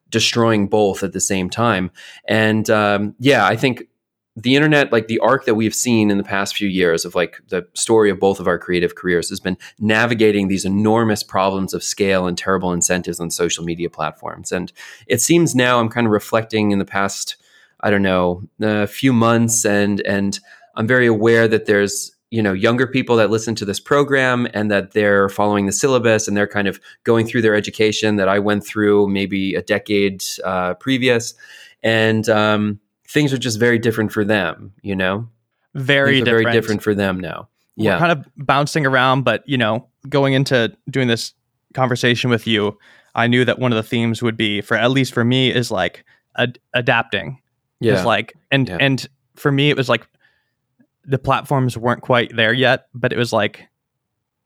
[0.09, 1.91] destroying both at the same time.
[2.25, 3.87] And um, yeah, I think
[4.35, 7.39] the internet, like the arc that we've seen in the past few years of like
[7.49, 11.83] the story of both of our creative careers, has been navigating these enormous problems of
[11.83, 14.51] scale and terrible incentives on social media platforms.
[14.51, 14.71] And
[15.05, 17.35] it seems now I'm kind of reflecting in the past,
[17.81, 20.39] I don't know, a few months, and and
[20.75, 24.71] I'm very aware that there's you know younger people that listen to this program and
[24.71, 28.39] that they're following the syllabus and they're kind of going through their education that I
[28.39, 31.35] went through maybe a decade uh, previous,
[31.83, 32.79] and um,
[33.13, 34.73] things are just very different for them.
[34.81, 35.29] You know,
[35.75, 36.43] very different.
[36.45, 37.47] very different for them now.
[37.77, 41.33] We're Yeah, kind of bouncing around, but you know, going into doing this
[41.73, 42.77] conversation with you,
[43.15, 45.71] I knew that one of the themes would be for at least for me is
[45.71, 46.03] like
[46.37, 47.39] ad- adapting.
[47.79, 48.77] yeah, Is like and Yeah.
[48.79, 50.07] and for me it was like
[51.05, 53.67] the platforms weren't quite there yet, but it was like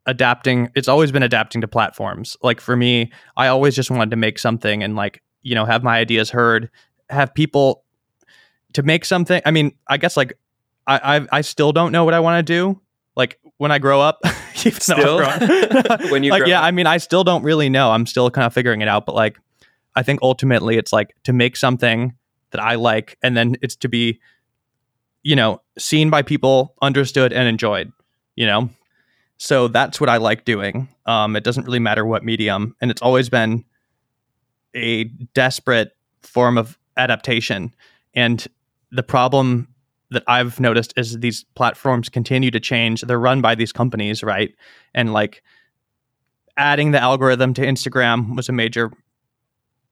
[0.06, 0.70] adapting.
[0.76, 2.38] It's always been adapting to platforms.
[2.42, 5.84] Like for me, I always just wanted to make something and like you know have
[5.84, 6.70] my ideas heard,
[7.10, 7.84] have people
[8.74, 9.42] to make something.
[9.46, 10.38] I mean, I guess like
[10.86, 12.82] I I, I still don't know what I want to do.
[13.16, 14.20] Like when I grow up,
[14.66, 15.98] even though I'm Still?
[16.12, 16.66] When you like yeah, up?
[16.66, 17.92] I mean, I still don't really know.
[17.92, 19.40] I'm still kind of figuring it out, but like
[19.96, 22.14] I think ultimately it's like to make something
[22.52, 24.20] that I like, and then it's to be,
[25.24, 27.92] you know, seen by people, understood, and enjoyed.
[28.36, 28.70] You know,
[29.38, 30.88] so that's what I like doing.
[31.06, 33.66] Um, it doesn't really matter what medium, and it's always been
[34.76, 37.74] a desperate form of adaptation.
[38.14, 38.46] And
[38.92, 39.68] the problem
[40.12, 43.02] that I've noticed is these platforms continue to change.
[43.02, 44.56] They're run by these companies, right?
[44.94, 45.44] And like
[46.56, 48.92] adding the algorithm to Instagram was a major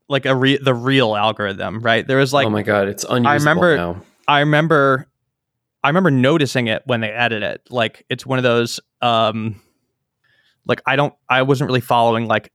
[0.08, 2.08] like a re- the real algorithm, right?
[2.08, 4.02] There was like oh my god, it's unusable I remember- now.
[4.28, 5.08] I remember
[5.84, 7.62] I remember noticing it when they added it.
[7.70, 9.62] Like it's one of those um
[10.66, 12.54] like I don't I wasn't really following like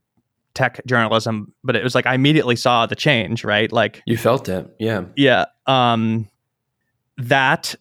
[0.54, 3.70] tech journalism, but it was like I immediately saw the change, right?
[3.70, 5.04] Like You felt it, yeah.
[5.14, 6.28] yeah, um
[7.28, 7.74] that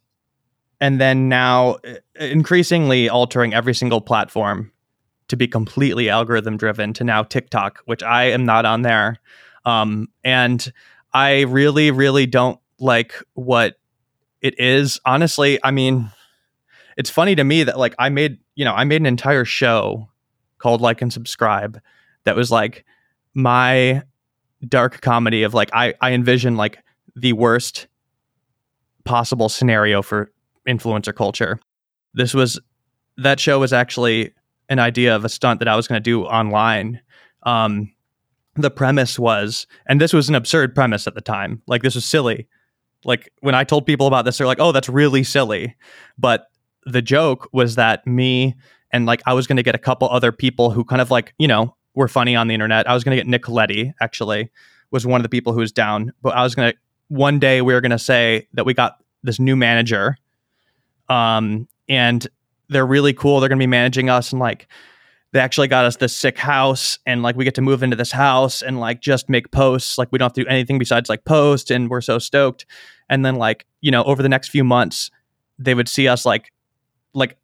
[0.81, 4.71] and then now uh, increasingly altering every single platform
[5.27, 9.17] to be completely algorithm driven to now TikTok, which I am not on there.
[9.65, 10.71] Um and
[11.13, 13.77] I really really don't like what
[14.41, 14.99] it is.
[15.05, 16.11] Honestly, I mean
[16.97, 20.09] it's funny to me that like I made, you know, I made an entire show
[20.57, 21.79] called Like and Subscribe
[22.25, 22.85] that was like
[23.33, 24.03] my
[24.67, 26.79] dark comedy of like I I envision like
[27.15, 27.87] the worst
[29.09, 30.31] possible scenario for
[30.67, 31.59] influencer culture.
[32.13, 32.59] This was
[33.17, 34.31] that show was actually
[34.69, 37.01] an idea of a stunt that I was going to do online.
[37.41, 37.91] Um,
[38.55, 41.63] the premise was, and this was an absurd premise at the time.
[41.65, 42.47] Like this was silly.
[43.03, 45.75] Like when I told people about this, they're like, "Oh, that's really silly."
[46.19, 46.45] But
[46.85, 48.55] the joke was that me
[48.91, 51.33] and like I was going to get a couple other people who kind of like
[51.39, 52.87] you know were funny on the internet.
[52.87, 54.51] I was going to get Nick Colletti actually
[54.91, 57.61] was one of the people who was down, but I was going to one day
[57.61, 60.17] we were going to say that we got this new manager,
[61.09, 62.27] um, and
[62.69, 63.39] they're really cool.
[63.39, 64.67] They're going to be managing us and like
[65.31, 68.11] they actually got us this sick house and like we get to move into this
[68.11, 69.97] house and like just make posts.
[69.97, 72.65] Like we don't have to do anything besides like post and we're so stoked.
[73.09, 75.11] And then like you know over the next few months
[75.57, 76.51] they would see us like
[77.13, 77.37] like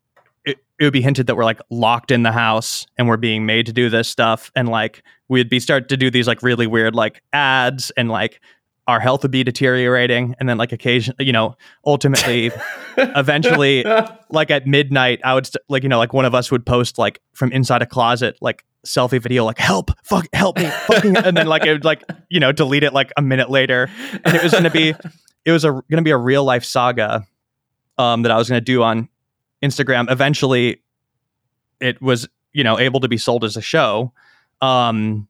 [0.45, 3.45] it, it would be hinted that we're like locked in the house and we're being
[3.45, 4.51] made to do this stuff.
[4.55, 8.41] And like we'd be start to do these like really weird like ads and like
[8.88, 10.36] our health would be deteriorating.
[10.39, 11.55] And then like occasion you know
[11.86, 12.51] ultimately
[12.97, 13.83] eventually
[14.29, 16.97] like at midnight i would st- like you know like one of us would post
[16.97, 19.91] like from inside a closet like selfie video like help!
[20.03, 20.69] Fuck help me!
[20.88, 23.89] Fucking and then like it would like you know delete it like a minute later.
[24.23, 24.93] And it was going to be
[25.43, 27.25] it was a going to be a real life saga
[27.97, 29.09] um that i was going to do on
[29.63, 30.09] instagram.
[30.09, 30.81] Eventually
[31.79, 34.13] it was you know able to be sold as a show
[34.61, 35.27] um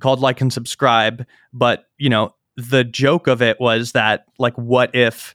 [0.00, 1.26] called like and subscribe.
[1.52, 5.34] But you know the joke of it was that like what if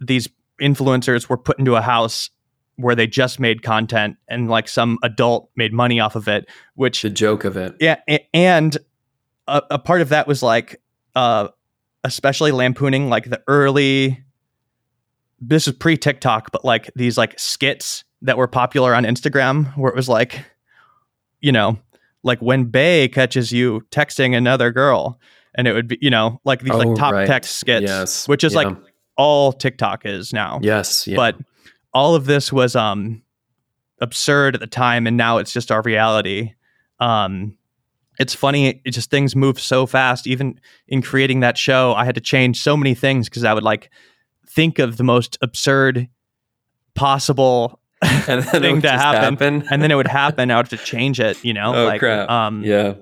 [0.00, 0.28] these
[0.60, 2.30] influencers were put into a house
[2.76, 7.02] where they just made content and like some adult made money off of it which
[7.02, 7.74] the joke of it.
[7.80, 7.96] yeah
[8.32, 8.78] and
[9.46, 10.80] a, a part of that was like
[11.14, 11.48] uh
[12.04, 14.24] especially lampooning like the early
[15.40, 19.90] this is pre TikTok but like these like skits that were popular on Instagram where
[19.90, 20.44] it was like
[21.40, 21.78] you know
[22.22, 25.18] like when Bay catches you texting another girl
[25.54, 27.26] and it would be you know like these Oh, like top right.
[27.26, 28.28] text skits Yes.
[28.28, 28.60] which is Yeah.
[28.62, 28.76] like
[29.16, 31.16] all TikTok is now yes, yeah.
[31.16, 31.36] but
[31.94, 33.22] all of this was um
[34.00, 36.54] absurd at the time and now it's just our reality
[37.00, 37.56] um
[38.18, 42.14] it's funny it just things move so fast even in creating that show i had
[42.14, 43.90] to change so many things because i would like
[44.48, 46.08] think of the most absurd
[46.94, 50.78] possible and then thing to just happen, and then it would happen i would have
[50.80, 52.28] to change it you know Oh, like crap.
[52.28, 52.94] um yeah.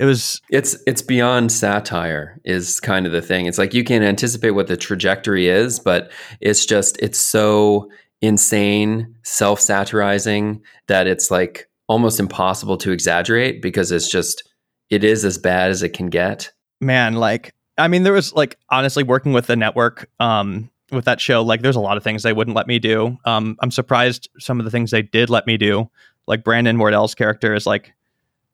[0.00, 3.44] It was It's it's beyond satire is kind of the thing.
[3.44, 7.90] It's like you can anticipate what the trajectory is, but it's just it's so
[8.22, 14.48] insane, self-satirizing that it's like almost impossible to exaggerate because it's just
[14.88, 16.50] it is as bad as it can get.
[16.80, 21.20] man like i mean there was like honestly working with the network um with that
[21.20, 24.30] show like there's a lot of things they wouldn't let me do um i'm surprised
[24.38, 25.90] some of the things they did let me do
[26.26, 27.92] like brandon wardell's character is like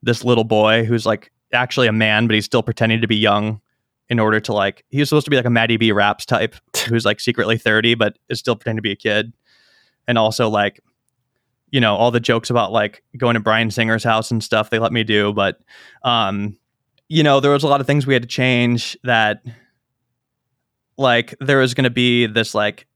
[0.03, 3.61] this little boy who's like actually a man but he's still pretending to be young
[4.09, 6.55] in order to like he was supposed to be like a MattyB raps type
[6.89, 9.33] who's like secretly 30 but is still pretending to be a kid.
[10.09, 10.81] And also like
[11.73, 14.79] you know, all the jokes about like going to Bryan Singer's house and stuff they
[14.79, 15.59] let me do, but
[16.03, 16.57] um
[17.09, 19.43] you know, there was a lot of things we had to change that
[20.99, 22.87] like there was going to be this like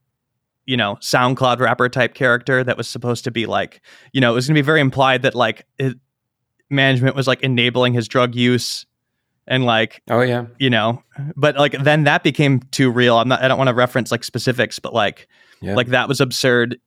[0.65, 3.81] you know SoundCloud rapper type character that was supposed to be like
[4.13, 5.97] you know it was going to be very implied that like it,
[6.71, 8.85] management was like enabling his drug use
[9.47, 10.45] and like oh yeah.
[10.59, 11.03] you know
[11.35, 13.17] but like then that became too real.
[13.17, 15.27] I'm not i don't want to reference like specifics but like
[15.61, 15.75] yeah.
[15.75, 16.79] like that was absurd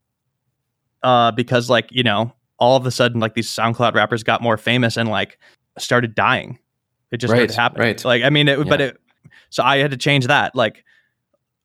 [1.02, 4.56] uh because like you know all of a sudden like these soundcloud rappers got more
[4.56, 5.38] famous and like
[5.78, 6.58] started dying.
[7.10, 8.04] It just right, happened right.
[8.04, 8.64] Like i mean it, yeah.
[8.64, 8.96] but it
[9.50, 10.54] so i had to change that.
[10.54, 10.84] Like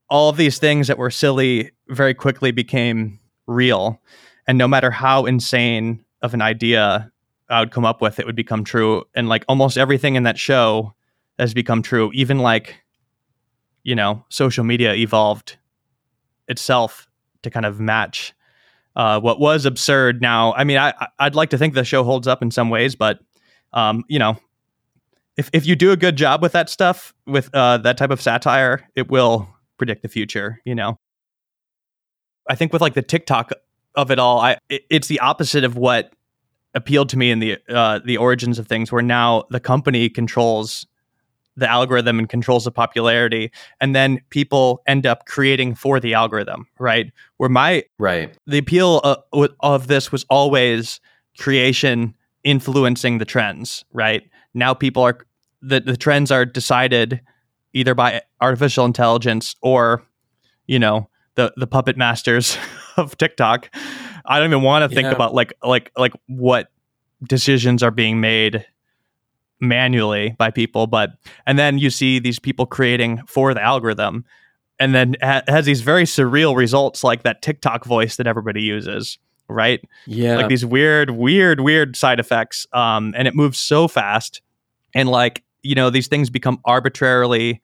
[0.09, 4.01] all of these things that were silly very quickly became real.
[4.47, 7.11] And no matter how insane of an idea
[7.49, 9.03] I would come up with, it would become true.
[9.15, 10.93] And like almost everything in that show
[11.37, 12.11] has become true.
[12.13, 12.81] Even like,
[13.83, 15.57] you know, social media evolved
[16.47, 17.07] itself
[17.43, 18.33] to kind of match
[18.95, 20.21] uh, what was absurd.
[20.21, 22.95] Now, I mean, I I'd like to think the show holds up in some ways,
[22.95, 23.19] but
[23.71, 24.37] um, you know,
[25.37, 28.21] if if you do a good job with that stuff, with uh, that type of
[28.21, 29.47] satire, it will
[29.77, 30.59] predict the future.
[30.65, 30.99] You know,
[32.49, 33.51] I think with like the TikTok
[33.95, 36.11] of it all, I it, it's the opposite of what
[36.73, 40.85] appealed to me in the uh, the origins of things, where now the company controls
[41.55, 43.51] the algorithm and controls the popularity,
[43.81, 47.11] and then people end up creating for the algorithm, right?
[47.37, 49.17] Where my right the appeal uh,
[49.59, 50.99] of this was always
[51.37, 54.23] creation influencing the trends, right?
[54.53, 55.19] Now people are
[55.61, 57.21] the the trends are decided
[57.73, 60.03] either by artificial intelligence or
[60.67, 62.57] you know the the puppet masters
[62.97, 63.69] of TikTok
[64.29, 65.11] I don't even want to think yeah.
[65.11, 66.71] about like like like what
[67.27, 68.65] decisions are being made
[69.59, 71.11] manually by people but
[71.45, 74.23] and then you see these people creating for the algorithm
[74.79, 79.17] and then ha- has these very surreal results like that TikTok voice that everybody uses
[79.49, 84.41] right yeah like these weird weird weird side effects um and it moves so fast
[84.93, 87.61] and like you know these things become arbitrarily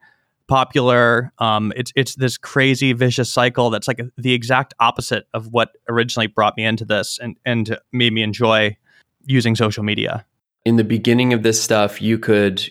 [0.48, 1.32] popular.
[1.38, 6.26] Um, it's it's this crazy vicious cycle that's like the exact opposite of what originally
[6.26, 8.76] brought me into this and and made me enjoy
[9.24, 10.24] using social media.
[10.64, 12.68] In the beginning of this stuff, you could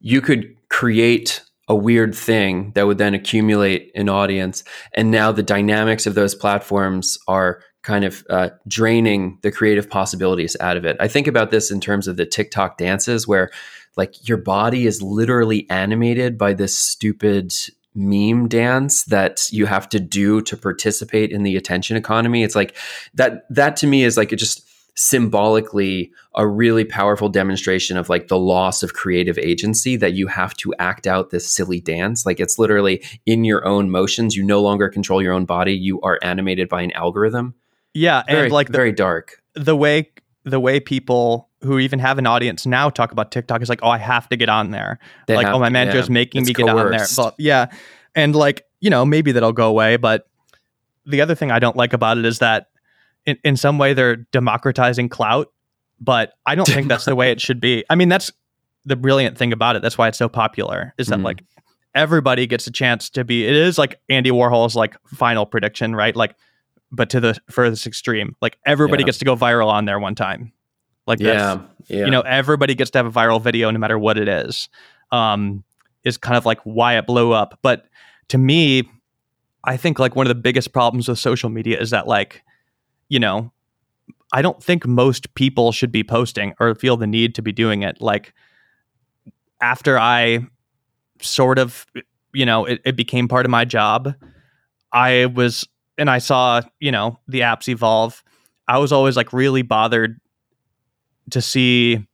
[0.00, 5.42] you could create a weird thing that would then accumulate an audience, and now the
[5.42, 10.96] dynamics of those platforms are kind of uh, draining the creative possibilities out of it.
[10.98, 13.50] I think about this in terms of the TikTok dances, where
[13.96, 17.54] like your body is literally animated by this stupid
[17.94, 22.42] meme dance that you have to do to participate in the attention economy.
[22.42, 22.76] It's like
[23.14, 24.68] that that to me is like it just
[24.98, 30.54] symbolically a really powerful demonstration of like the loss of creative agency that you have
[30.54, 34.62] to act out this silly dance like it's literally in your own motions you no
[34.62, 37.54] longer control your own body you are animated by an algorithm
[37.96, 40.10] yeah very, and like the, very dark the way
[40.44, 43.88] the way people who even have an audience now talk about TikTok is like, oh,
[43.88, 44.98] I have to get on there.
[45.26, 47.06] They like, oh, my manager is making me get on there.
[47.16, 47.66] But yeah.
[48.14, 49.96] And like, you know, maybe that'll go away.
[49.96, 50.28] But
[51.04, 52.68] the other thing I don't like about it is that
[53.26, 55.52] in, in some way they're democratizing clout,
[56.00, 57.84] but I don't think that's the way it should be.
[57.90, 58.30] I mean, that's
[58.84, 59.82] the brilliant thing about it.
[59.82, 61.24] That's why it's so popular is that mm.
[61.24, 61.42] like
[61.94, 66.14] everybody gets a chance to be, it is like Andy Warhol's like final prediction, right?
[66.14, 66.36] Like,
[66.90, 69.06] but to the furthest extreme, like everybody yeah.
[69.06, 70.52] gets to go viral on there one time.
[71.06, 74.18] Like yeah, yeah, you know, everybody gets to have a viral video no matter what
[74.18, 74.68] it is.
[75.12, 75.62] Um,
[76.06, 77.58] is kind of like why it blew up.
[77.62, 77.86] But
[78.28, 78.88] to me,
[79.64, 82.42] I think like one of the biggest problems with social media is that like,
[83.08, 83.52] you know,
[84.32, 87.82] I don't think most people should be posting or feel the need to be doing
[87.82, 88.00] it.
[88.00, 88.32] Like
[89.60, 90.46] after I
[91.20, 91.86] sort of,
[92.32, 94.14] you know, it, it became part of my job,
[94.92, 95.66] I was
[95.98, 98.22] and I saw, you know, the apps evolve.
[98.68, 100.20] I was always like really bothered
[101.30, 102.06] to see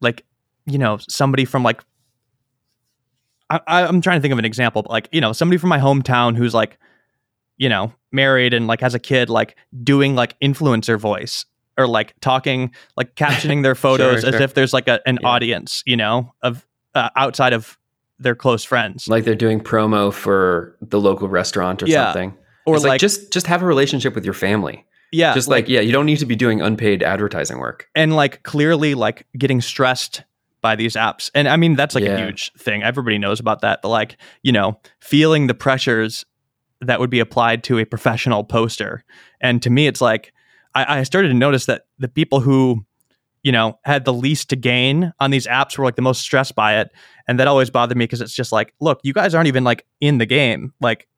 [0.00, 0.24] like
[0.66, 1.82] you know somebody from like
[3.50, 5.78] I, I'm trying to think of an example, but like you know somebody from my
[5.78, 6.78] hometown who's like
[7.56, 11.44] you know married and like has a kid like doing like influencer voice
[11.76, 15.28] or like talking like captioning their photos sure, as if there's like a, an yeah.
[15.28, 17.78] audience you know of uh, outside of
[18.18, 22.06] their close friends like they're doing promo for the local restaurant or yeah.
[22.06, 22.36] something
[22.70, 25.34] or like, like, just just have a relationship with your family yeah.
[25.34, 27.88] Just like, like, yeah, you don't need to be doing unpaid advertising work.
[27.94, 30.22] And like clearly like getting stressed
[30.60, 31.30] by these apps.
[31.34, 32.16] And I mean, that's like yeah.
[32.16, 32.82] a huge thing.
[32.82, 33.80] Everybody knows about that.
[33.82, 36.24] But like, you know, feeling the pressures
[36.80, 39.04] that would be applied to a professional poster.
[39.40, 40.32] And to me, it's like,
[40.74, 42.84] I, I started to notice that the people who
[43.42, 46.54] you know, had the least to gain on these apps were like the most stressed
[46.54, 46.90] by it.
[47.26, 49.86] And that always bothered me because it's just like, look, you guys aren't even like
[49.98, 50.74] in the game.
[50.78, 51.08] Like,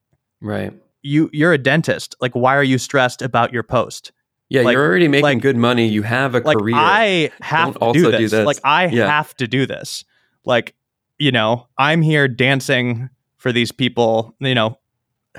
[0.40, 0.72] right.
[1.02, 2.14] You you're a dentist.
[2.20, 4.12] Like, why are you stressed about your post?
[4.48, 5.86] Yeah, Like- you're already making like- good money.
[5.88, 6.74] You have a Like, career.
[6.76, 8.30] I have Don't to also do do this.
[8.32, 8.46] this.
[8.46, 9.06] Like, I Yeah.
[9.06, 10.04] have to do this.
[10.44, 10.74] Like,
[11.18, 14.34] you know, I'm here dancing for these people.
[14.40, 14.78] You know,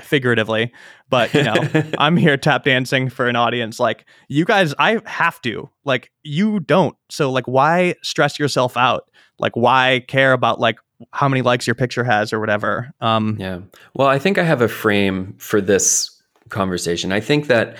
[0.00, 0.72] figuratively,
[1.08, 1.54] but you know,
[1.98, 3.78] I'm here tap dancing for an audience.
[3.78, 5.70] Like you guys, I have to.
[5.84, 6.96] Like you don't.
[7.10, 9.08] So like, why stress yourself out?
[9.38, 10.78] Like why care about like
[11.12, 12.92] how many likes your picture has or whatever?
[13.00, 13.60] Um, Yeah.
[13.94, 16.10] Well, I think I have a frame for this
[16.48, 17.12] conversation.
[17.12, 17.76] I think that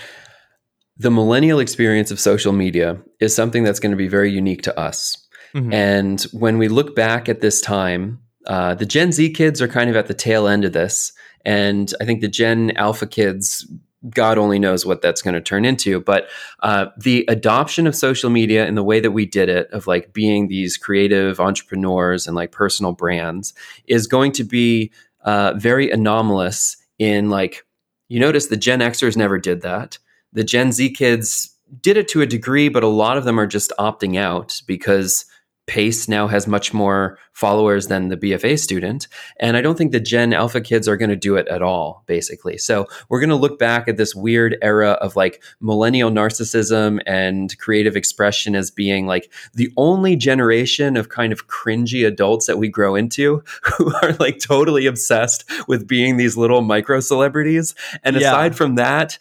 [0.97, 4.79] the millennial experience of social media is something that's going to be very unique to
[4.79, 5.17] us.
[5.55, 5.73] mhm.
[5.73, 9.89] And when we look back at this time, uh, the Gen Z kids are kind
[9.91, 11.13] of at the tail end of this.
[11.45, 13.67] And I think the Gen Alpha kids,
[14.11, 16.01] God only knows what that's going to turn into.
[16.01, 16.29] But
[16.61, 20.13] uh, the adoption of social media and the way that we did it, of like
[20.13, 23.55] being these creative entrepreneurs and like personal brands,
[23.87, 24.93] is going to be
[25.25, 27.65] uh, very anomalous in like,
[28.09, 29.99] you notice the Gen Xers never did that.
[30.33, 31.51] The Gen Z kids
[31.81, 35.25] did it to a degree, but a lot of them are just opting out because
[35.67, 39.09] Pace now has much more followers than the BFA student.
[39.41, 42.05] And I don't think the Gen Alpha kids are going to do it at all,
[42.07, 42.59] basically.
[42.59, 47.57] So we're going to look back at this weird era of like millennial narcissism and
[47.59, 52.69] creative expression as being like the only generation of kind of cringy adults that we
[52.69, 57.75] grow into who are like totally obsessed with being these little micro celebrities.
[58.05, 58.29] And Yeah.
[58.29, 59.19] aside from that,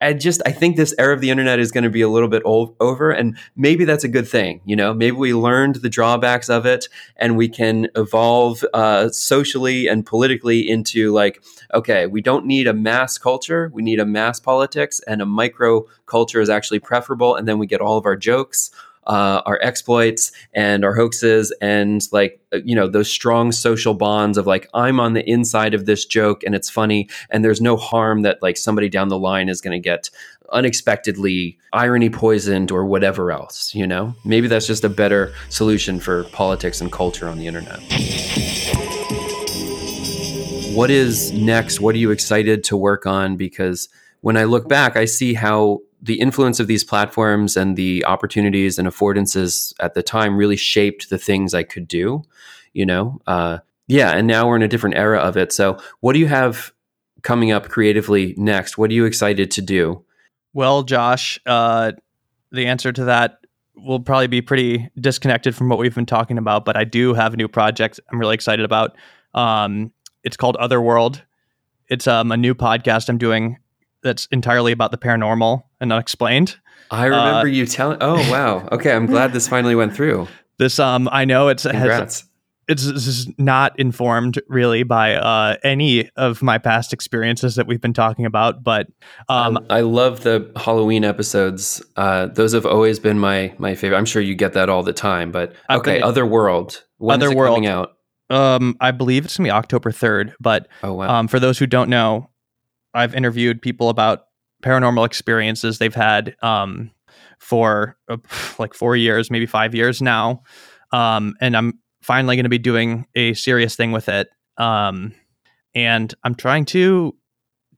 [0.00, 2.28] I just I think this era of the internet is going to be a little
[2.28, 4.60] bit old, over, and maybe that's a good thing.
[4.64, 9.88] You know, maybe we learned the drawbacks of it, and we can evolve uh, socially
[9.88, 11.42] and politically into like,
[11.74, 15.84] okay, we don't need a mass culture, we need a mass politics, and a micro
[16.06, 17.34] culture is actually preferable.
[17.34, 18.70] And then we get all of our jokes,
[19.08, 24.38] uh, our exploits, and our hoaxes, and like uh, you know those strong social bonds
[24.38, 27.76] of like I'm on the inside of this joke and it's funny, and there's no
[27.76, 30.10] harm that like somebody down the line is going to get
[30.52, 33.74] unexpectedly irony poisoned or whatever else.
[33.74, 37.80] You know, maybe that's just a better solution for politics and culture on the internet.
[40.74, 41.80] What is next?
[41.80, 43.36] What are you excited to work on?
[43.36, 43.88] Because
[44.20, 48.78] when I look back, I see how the influence of these platforms and the opportunities
[48.78, 52.22] and affordances at the time really shaped the things I could do.
[52.72, 55.52] You know, uh, yeah, and now we're in a different era of it.
[55.52, 56.72] So, what do you have
[57.22, 58.78] coming up creatively next?
[58.78, 60.04] What are you excited to do?
[60.52, 61.92] Well, Josh, uh,
[62.52, 63.38] the answer to that
[63.74, 67.34] will probably be pretty disconnected from what we've been talking about, but I do have
[67.34, 68.96] a new project I'm really excited about.
[69.34, 69.92] Um,
[70.24, 71.22] it's called Otherworld.
[71.88, 73.58] It's um, a new podcast I'm doing
[74.02, 76.56] that's entirely about the paranormal and unexplained.
[76.90, 77.98] I remember you telling.
[78.00, 78.66] Oh wow.
[78.72, 80.28] Okay, I'm glad this finally went through.
[80.58, 82.24] This um, I know it's has, Congrats.
[82.66, 87.80] it's this is not informed really by uh, any of my past experiences that we've
[87.80, 88.88] been talking about, but
[89.28, 91.82] um, I love the Halloween episodes.
[91.96, 93.98] Uh, those have always been my my favorite.
[93.98, 96.84] I'm sure you get that all the time, but okay, Otherworld.
[96.98, 97.56] When's it Otherworld.
[97.56, 97.92] coming out?
[98.30, 100.34] um, I believe it's gonna be October third.
[100.40, 101.18] But Oh wow.
[101.18, 102.30] Um, for those who don't know,
[102.94, 104.24] I've interviewed people about
[104.62, 106.90] paranormal experiences they've had um,
[107.38, 108.16] for uh,
[108.58, 110.42] like four years, maybe five years now.
[110.92, 114.28] Um, and I'm finally going to be doing a serious thing with it.
[114.56, 115.14] Um,
[115.74, 117.14] and I'm trying to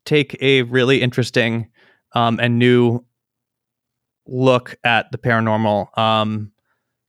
[0.05, 1.71] take a really interesting
[2.15, 3.05] um, and new
[4.27, 5.97] look at the paranormal.
[5.99, 6.53] Um,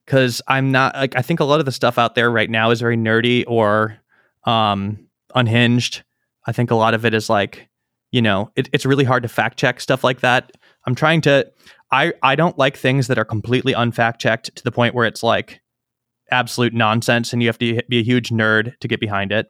[0.05, 2.71] because I'm not like I think a lot of the stuff out there right now
[2.71, 3.97] is very nerdy or
[4.43, 6.03] um unhinged.
[6.45, 7.69] I think a lot of it is like,
[8.11, 10.51] you know, it, it's really hard to fact check stuff like that.
[10.85, 11.49] I'm trying to
[11.91, 15.23] I I don't like things that are completely unfact checked to the point where it's
[15.23, 15.61] like
[16.29, 19.47] absolute nonsense and you have to be a huge nerd to get behind it.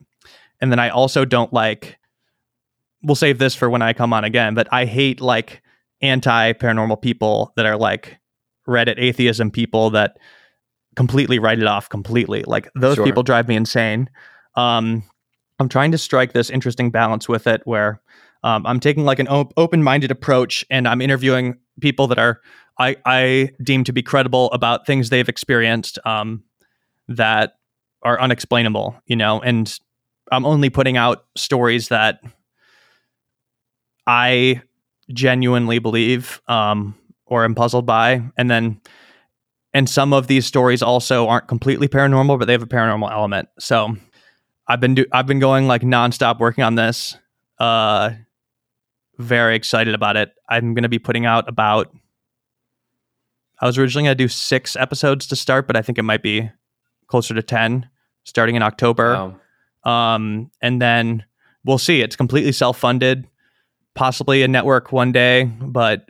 [0.59, 1.97] And then I also don't like
[3.03, 5.61] we'll save this for when I come on again, but I hate like
[6.01, 8.17] anti paranormal people that are like
[8.67, 10.17] Reddit atheism people that
[10.95, 12.43] completely write it off completely.
[12.43, 13.05] Like those Sure.
[13.05, 14.09] people drive me insane.
[14.55, 15.03] Um,
[15.59, 18.01] I'm trying to strike this interesting balance with it where
[18.43, 22.41] um, I'm taking like an op- open-minded approach and I'm interviewing people that are
[22.79, 26.43] I, I deem to be credible about things they've experienced um,
[27.07, 27.57] that
[28.01, 29.77] are unexplainable, you know, and
[30.31, 32.21] I'm only putting out stories that
[34.07, 34.61] I
[35.13, 38.81] genuinely believe um, or am puzzled by, and then
[39.73, 43.47] and some of these stories also aren't completely paranormal, but they have a paranormal element.
[43.59, 43.95] So
[44.67, 47.17] I've been do- I've been going like nonstop working on this.
[47.59, 48.11] Uh,
[49.21, 50.33] very excited about it.
[50.49, 51.93] I'm going to be putting out about
[53.61, 56.23] I was originally going to do six episodes to start, but I think it might
[56.23, 56.49] be
[57.07, 57.87] closer to 10
[58.23, 59.35] starting in October.
[59.85, 60.15] Wow.
[60.15, 61.25] Um, and then
[61.63, 62.01] we'll see.
[62.01, 63.27] It's completely self funded,
[63.93, 66.09] possibly a network one day, but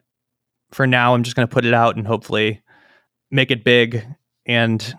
[0.72, 2.62] for now, I'm just going to put it out and hopefully
[3.30, 4.06] make it big
[4.46, 4.96] and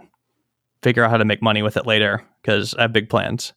[0.83, 3.55] figure out how to make money with it later because I have big plans.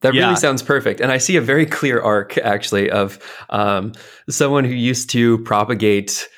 [0.00, 0.24] That Yeah.
[0.24, 1.00] really sounds perfect.
[1.00, 3.18] And I see a very clear arc, actually, of
[3.50, 3.92] um,
[4.30, 6.28] someone who used to propagate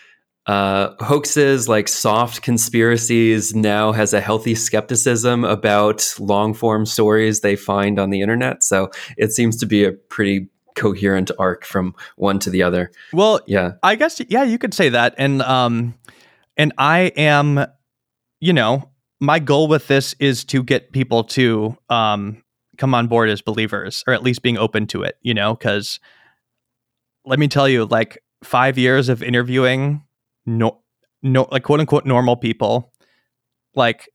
[0.46, 7.54] uh, hoaxes like soft conspiracies now has a healthy skepticism about long form stories they
[7.56, 8.64] find on the internet.
[8.64, 12.90] So it seems to be a pretty coherent arc from one to the other.
[13.12, 13.72] Well, Yeah.
[13.82, 15.14] I guess yeah, you could say that.
[15.18, 15.94] And um
[16.56, 17.66] and I am
[18.40, 18.88] you know,
[19.20, 22.42] my goal with this is to get people to um
[22.80, 26.00] come on board as believers or at least being open to it, you know, cuz
[27.24, 30.02] let me tell you like 5 years of interviewing
[30.46, 30.80] no
[31.22, 32.92] no like quote unquote normal people
[33.74, 34.08] like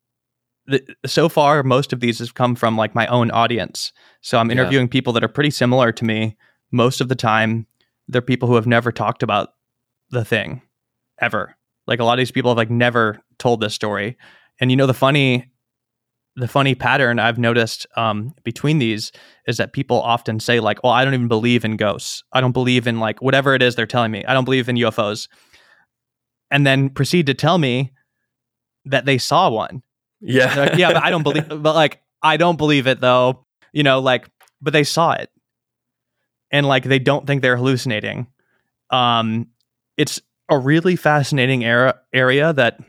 [0.66, 3.94] the, so far most of these have come from like my own audience.
[4.22, 4.54] So I'm Yeah.
[4.54, 6.36] interviewing people that are pretty similar to me
[6.72, 7.68] most of the time
[8.08, 9.50] they're people who have never talked about
[10.10, 10.62] the thing
[11.22, 11.56] ever.
[11.88, 14.18] Like a lot of these people have like never told this story.
[14.60, 15.52] And you know the funny
[16.36, 19.12] the funny pattern I've noticed um, between these
[19.48, 22.24] is that people often say like, "Well, I don't even believe in ghosts.
[22.34, 24.26] I don't believe in like whatever it is they're telling me.
[24.26, 25.28] I don't believe in UFOs."
[26.52, 27.92] And then proceed to tell me
[28.86, 29.82] that they saw one.
[30.22, 30.54] Yeah.
[30.56, 31.48] Like, yeah, but I don't believe.
[31.62, 33.46] But like, I don't believe it though.
[33.74, 34.30] You know, like,
[34.62, 35.30] but they saw it,
[36.52, 38.28] and like, they don't think they're hallucinating.
[38.90, 39.48] Um,
[39.98, 42.80] it's a really fascinating era area that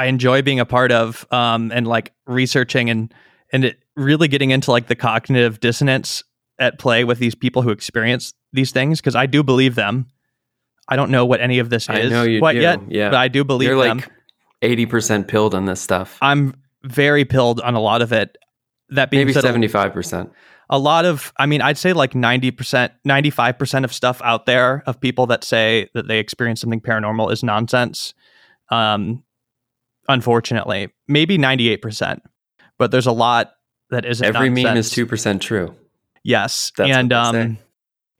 [0.00, 3.12] I enjoy being a part of, um, and like researching and
[3.52, 6.22] and it really getting into like the cognitive dissonance
[6.58, 10.06] at play with these people who experience these things because I do believe them.
[10.88, 12.60] I don't know what any of this I is know you quite do.
[12.60, 13.10] yet, Yeah.
[13.10, 13.98] but I do believe You're them.
[13.98, 14.10] like
[14.62, 16.18] 80% pilled on this stuff.
[16.20, 18.36] I'm very pilled on a lot of it.
[18.90, 20.30] That being Maybe said, 75%.
[20.68, 25.00] a lot of, I mean, I'd say like 90%, 95% of stuff out there of
[25.00, 28.14] people that say that they experience something paranormal is nonsense.
[28.70, 29.22] Um,
[30.10, 32.20] unfortunately, maybe 98%,
[32.78, 33.52] but there's a lot
[33.90, 35.74] that isn't Every meme is 2% true.
[36.22, 36.72] Yes.
[36.76, 37.58] That's and um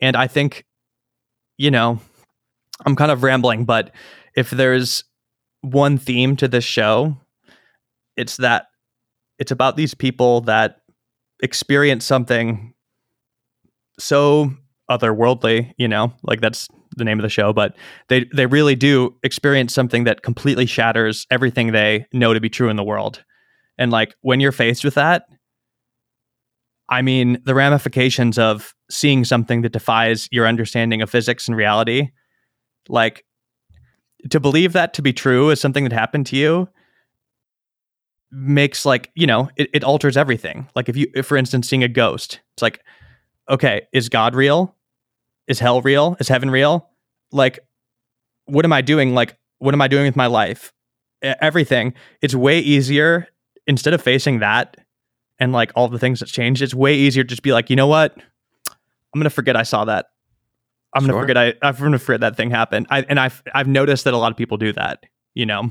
[0.01, 0.65] and I think
[1.59, 2.01] you know,
[2.87, 3.93] I'm kind of rambling, but
[4.35, 5.05] if there's
[5.61, 7.19] one theme to this show,
[8.17, 8.69] it's that
[9.39, 10.81] it's about these people that
[11.43, 12.73] experience something
[13.99, 14.53] so
[14.91, 16.69] otherworldly, you know, like that's
[17.01, 17.77] the name of the show, but
[18.09, 22.69] they they really do experience something that completely shatters everything they know to be true
[22.69, 23.25] in the world.
[23.77, 25.25] And like when you're faced with that,
[26.89, 32.11] I mean, the ramifications of seeing something that defies your understanding of physics and reality,
[32.89, 33.25] like
[34.29, 36.69] to believe that to be true is something that happened to you
[38.33, 40.69] makes like, you know, it, it alters everything.
[40.75, 42.81] Like if you, if for instance, seeing a ghost, it's like,
[43.49, 44.77] okay, is God real?
[45.47, 46.17] Is hell real?
[46.21, 46.90] Is heaven real?
[47.33, 47.61] Like,
[48.47, 49.15] what am I doing?
[49.15, 50.73] Like, what am I doing with my life?
[51.23, 51.95] Everything.
[52.23, 53.29] It's way easier
[53.67, 54.77] instead of facing that
[55.39, 57.77] and like all the things that's changed, it's way easier to just be like, you
[57.77, 58.17] know what?
[59.13, 60.07] I'm gonna forget I saw that.
[60.95, 62.87] I'm gonna forget I I'm gonna forget that thing happened.
[62.91, 65.05] I and I've I've noticed that a lot of people do that.
[65.35, 65.71] You know,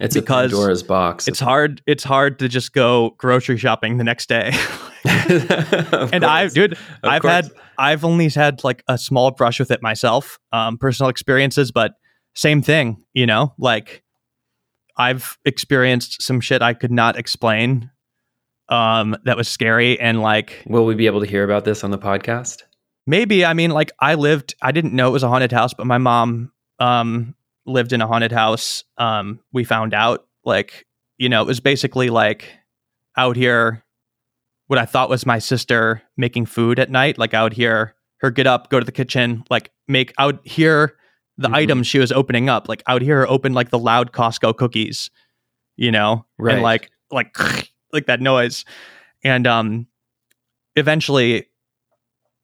[0.00, 1.26] It's Because a Pandora's box.
[1.26, 1.82] it's hard.
[1.86, 4.52] It's hard to just go grocery shopping the next day.
[5.04, 7.32] And I've, dude, Of I've course.
[7.32, 11.92] had, I've only had like a small brush with it myself, um, personal experiences, but
[12.34, 13.04] same thing.
[13.14, 14.02] You know, like
[14.96, 17.90] I've experienced some shit I could not explain.
[18.68, 21.90] Um, that was scary and like Will we be able to hear about this on
[21.90, 22.62] the podcast?
[23.06, 23.44] Maybe.
[23.44, 25.98] I mean, like I lived, I didn't know it was a haunted house, but my
[25.98, 27.34] mom um,
[27.68, 28.84] lived in a haunted house.
[28.96, 30.86] Um, we found out, like,
[31.18, 32.46] you know, it was basically like
[33.16, 33.84] out here,
[34.68, 37.18] what I thought was my sister making food at night.
[37.18, 40.40] Like, I would hear her get up, go to the kitchen, like, make, I would
[40.44, 40.96] hear
[41.38, 41.54] the Mhm.
[41.54, 42.68] items she was opening up.
[42.68, 45.10] Like, I would hear her open, like, the loud Costco cookies,
[45.76, 46.54] you know, Right.
[46.54, 47.34] and like, like,
[47.92, 48.64] like that noise.
[49.24, 49.86] And um,
[50.76, 51.46] eventually,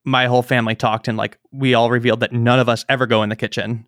[0.05, 3.23] my whole family talked and like we all revealed that none of us ever go
[3.23, 3.87] in the kitchen.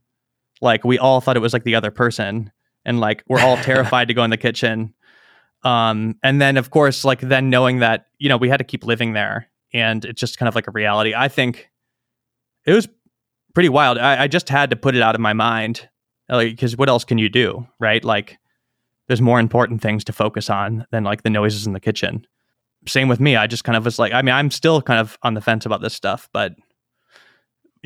[0.60, 2.52] Like we all thought it was like the other person
[2.84, 4.94] and like we're all terrified to go in the kitchen.
[5.62, 8.84] Um and then of course like then knowing that you know we had to keep
[8.84, 11.14] living there and it's just kind of like a reality.
[11.14, 11.70] I think
[12.64, 12.88] it was
[13.54, 13.98] pretty wild.
[13.98, 15.88] I, I just had to put it out of my mind
[16.28, 18.04] like because what else can you do, right?
[18.04, 18.38] Like
[19.08, 22.26] there's more important things to focus on than like the noises in the kitchen
[22.88, 23.36] same with me.
[23.36, 25.66] I just kind of was like, I mean, I'm still kind of on the fence
[25.66, 26.54] about this stuff, but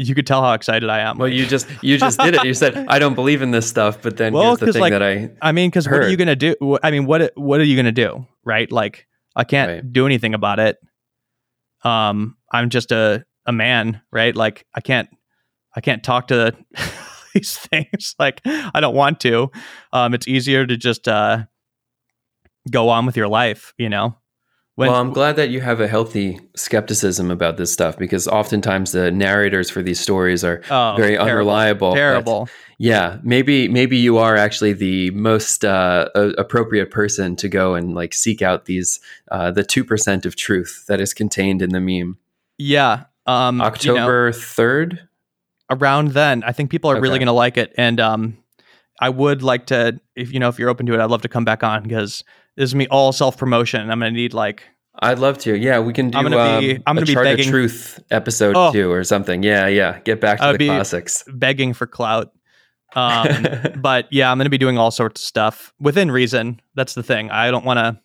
[0.00, 1.18] you could tell how excited I am.
[1.18, 2.44] Well, you just you just did it.
[2.44, 4.92] You said I don't believe in this stuff, but then Well, here's the thing like,
[4.92, 6.54] that I I mean, because what are you gonna do?
[6.82, 8.26] I mean, what what are you gonna do?
[8.44, 8.70] Right?
[8.70, 9.06] Like,
[9.36, 9.92] I can't Right.
[9.92, 10.78] do anything about it.
[11.84, 14.34] Um, I'm just a a man, right?
[14.34, 15.08] Like, I can't
[15.74, 16.54] I can't talk to
[17.34, 18.14] these things.
[18.18, 19.50] Like, I don't want to.
[19.92, 21.44] Um, it's easier to just uh
[22.70, 24.16] go on with your life, you know.
[24.80, 28.92] When, well, I'm glad that you have a healthy skepticism about this stuff because oftentimes
[28.92, 31.92] the narrators for these stories are oh, very terrible, unreliable.
[31.92, 32.48] Terrible.
[32.78, 38.14] yeah, maybe maybe you are actually the most uh, appropriate person to go and like
[38.14, 39.00] seek out these
[39.30, 42.16] uh, the two percent of truth that is contained in the meme.
[42.56, 43.04] Yeah.
[43.26, 45.08] Um, you know, October third.
[45.68, 48.39] around then i think people are really going to like it and um
[49.00, 51.28] i would like to if you know if you're open to it i'd love to
[51.28, 52.22] come back on because
[52.56, 54.62] this is me all self-promotion i'm going to need like
[55.02, 55.56] I'd love to.
[55.56, 56.18] Yeah, we can do.
[56.18, 58.70] I'm gonna be- um, I'm gonna be begging- Truth episode Oh.
[58.72, 59.42] two or something.
[59.42, 60.00] Yeah, yeah.
[60.00, 61.24] Get back to I'd the classics.
[61.32, 62.32] begging for clout
[62.96, 63.46] um
[63.76, 67.04] but yeah i'm going to be doing all sorts of stuff within reason that's the
[67.04, 67.96] thing i don't want to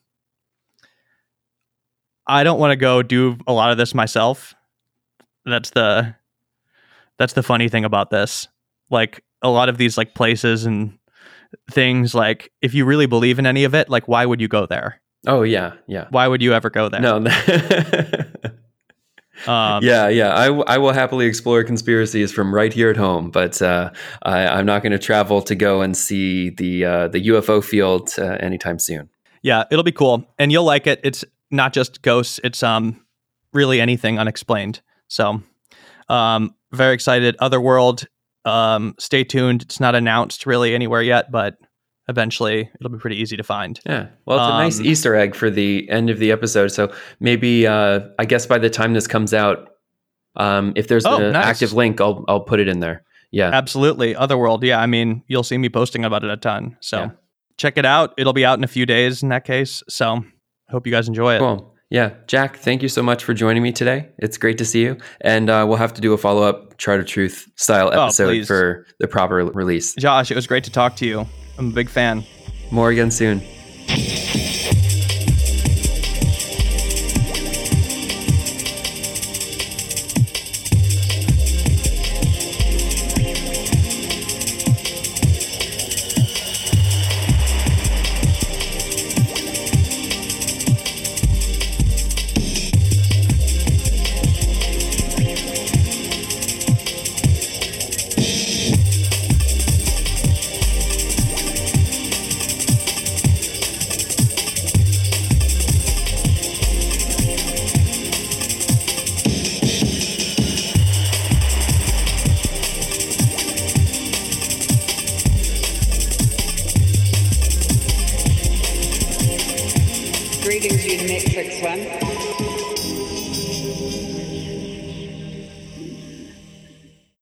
[2.28, 4.54] i don't want to go do a lot of this myself
[5.44, 6.16] that's the
[7.18, 8.48] that's the funny thing about this
[8.92, 10.98] like a lot of these like places and
[11.72, 14.66] things like if you really believe in any of it like why would you go
[14.66, 16.08] there oh yeah, yeah.
[16.10, 17.18] why would you ever go there No.
[19.48, 20.36] um yeah, yeah.
[20.36, 23.92] I, w- I will happily explore conspiracies from right here at home, but uh,
[24.24, 28.10] I, I'm not going to travel to go and see the uh, the UFO field
[28.18, 29.10] uh, anytime soon.
[29.44, 33.00] yeah it'll be cool and you'll like it it's not just ghosts it's um
[33.54, 35.42] really anything unexplained so
[36.10, 38.08] um very excited otherworld
[38.46, 41.58] um stay tuned it's not announced really anywhere yet but
[42.08, 44.08] eventually it'll be pretty easy to find Yeah.
[44.26, 46.68] Well, it's a nice Um, Easter egg for the end of the episode.
[46.68, 49.70] So maybe uh, I guess by the time this comes out,
[50.36, 51.46] um, if there's Oh, an nice.
[51.46, 53.04] active link, I'll I'll put it in there.
[53.32, 53.50] Yeah.
[53.52, 57.10] absolutely otherworld yeah i mean you'll see me posting about it a ton so Yeah.
[57.58, 60.24] check it out it'll be out in a few days in that case so
[60.70, 61.75] hope you guys enjoy it Cool.
[61.91, 64.10] Yeah, Jack, thank you so much for joining me today.
[64.18, 64.98] It's great to see you.
[65.22, 68.28] And uh, we'll have to do a follow up Chart of Truth style Oh, episode
[68.30, 68.48] please.
[68.48, 69.94] for the proper release.
[69.95, 71.26] josh it was great to talk to you
[71.57, 72.24] i'm a big fan
[72.72, 73.41] More again soon.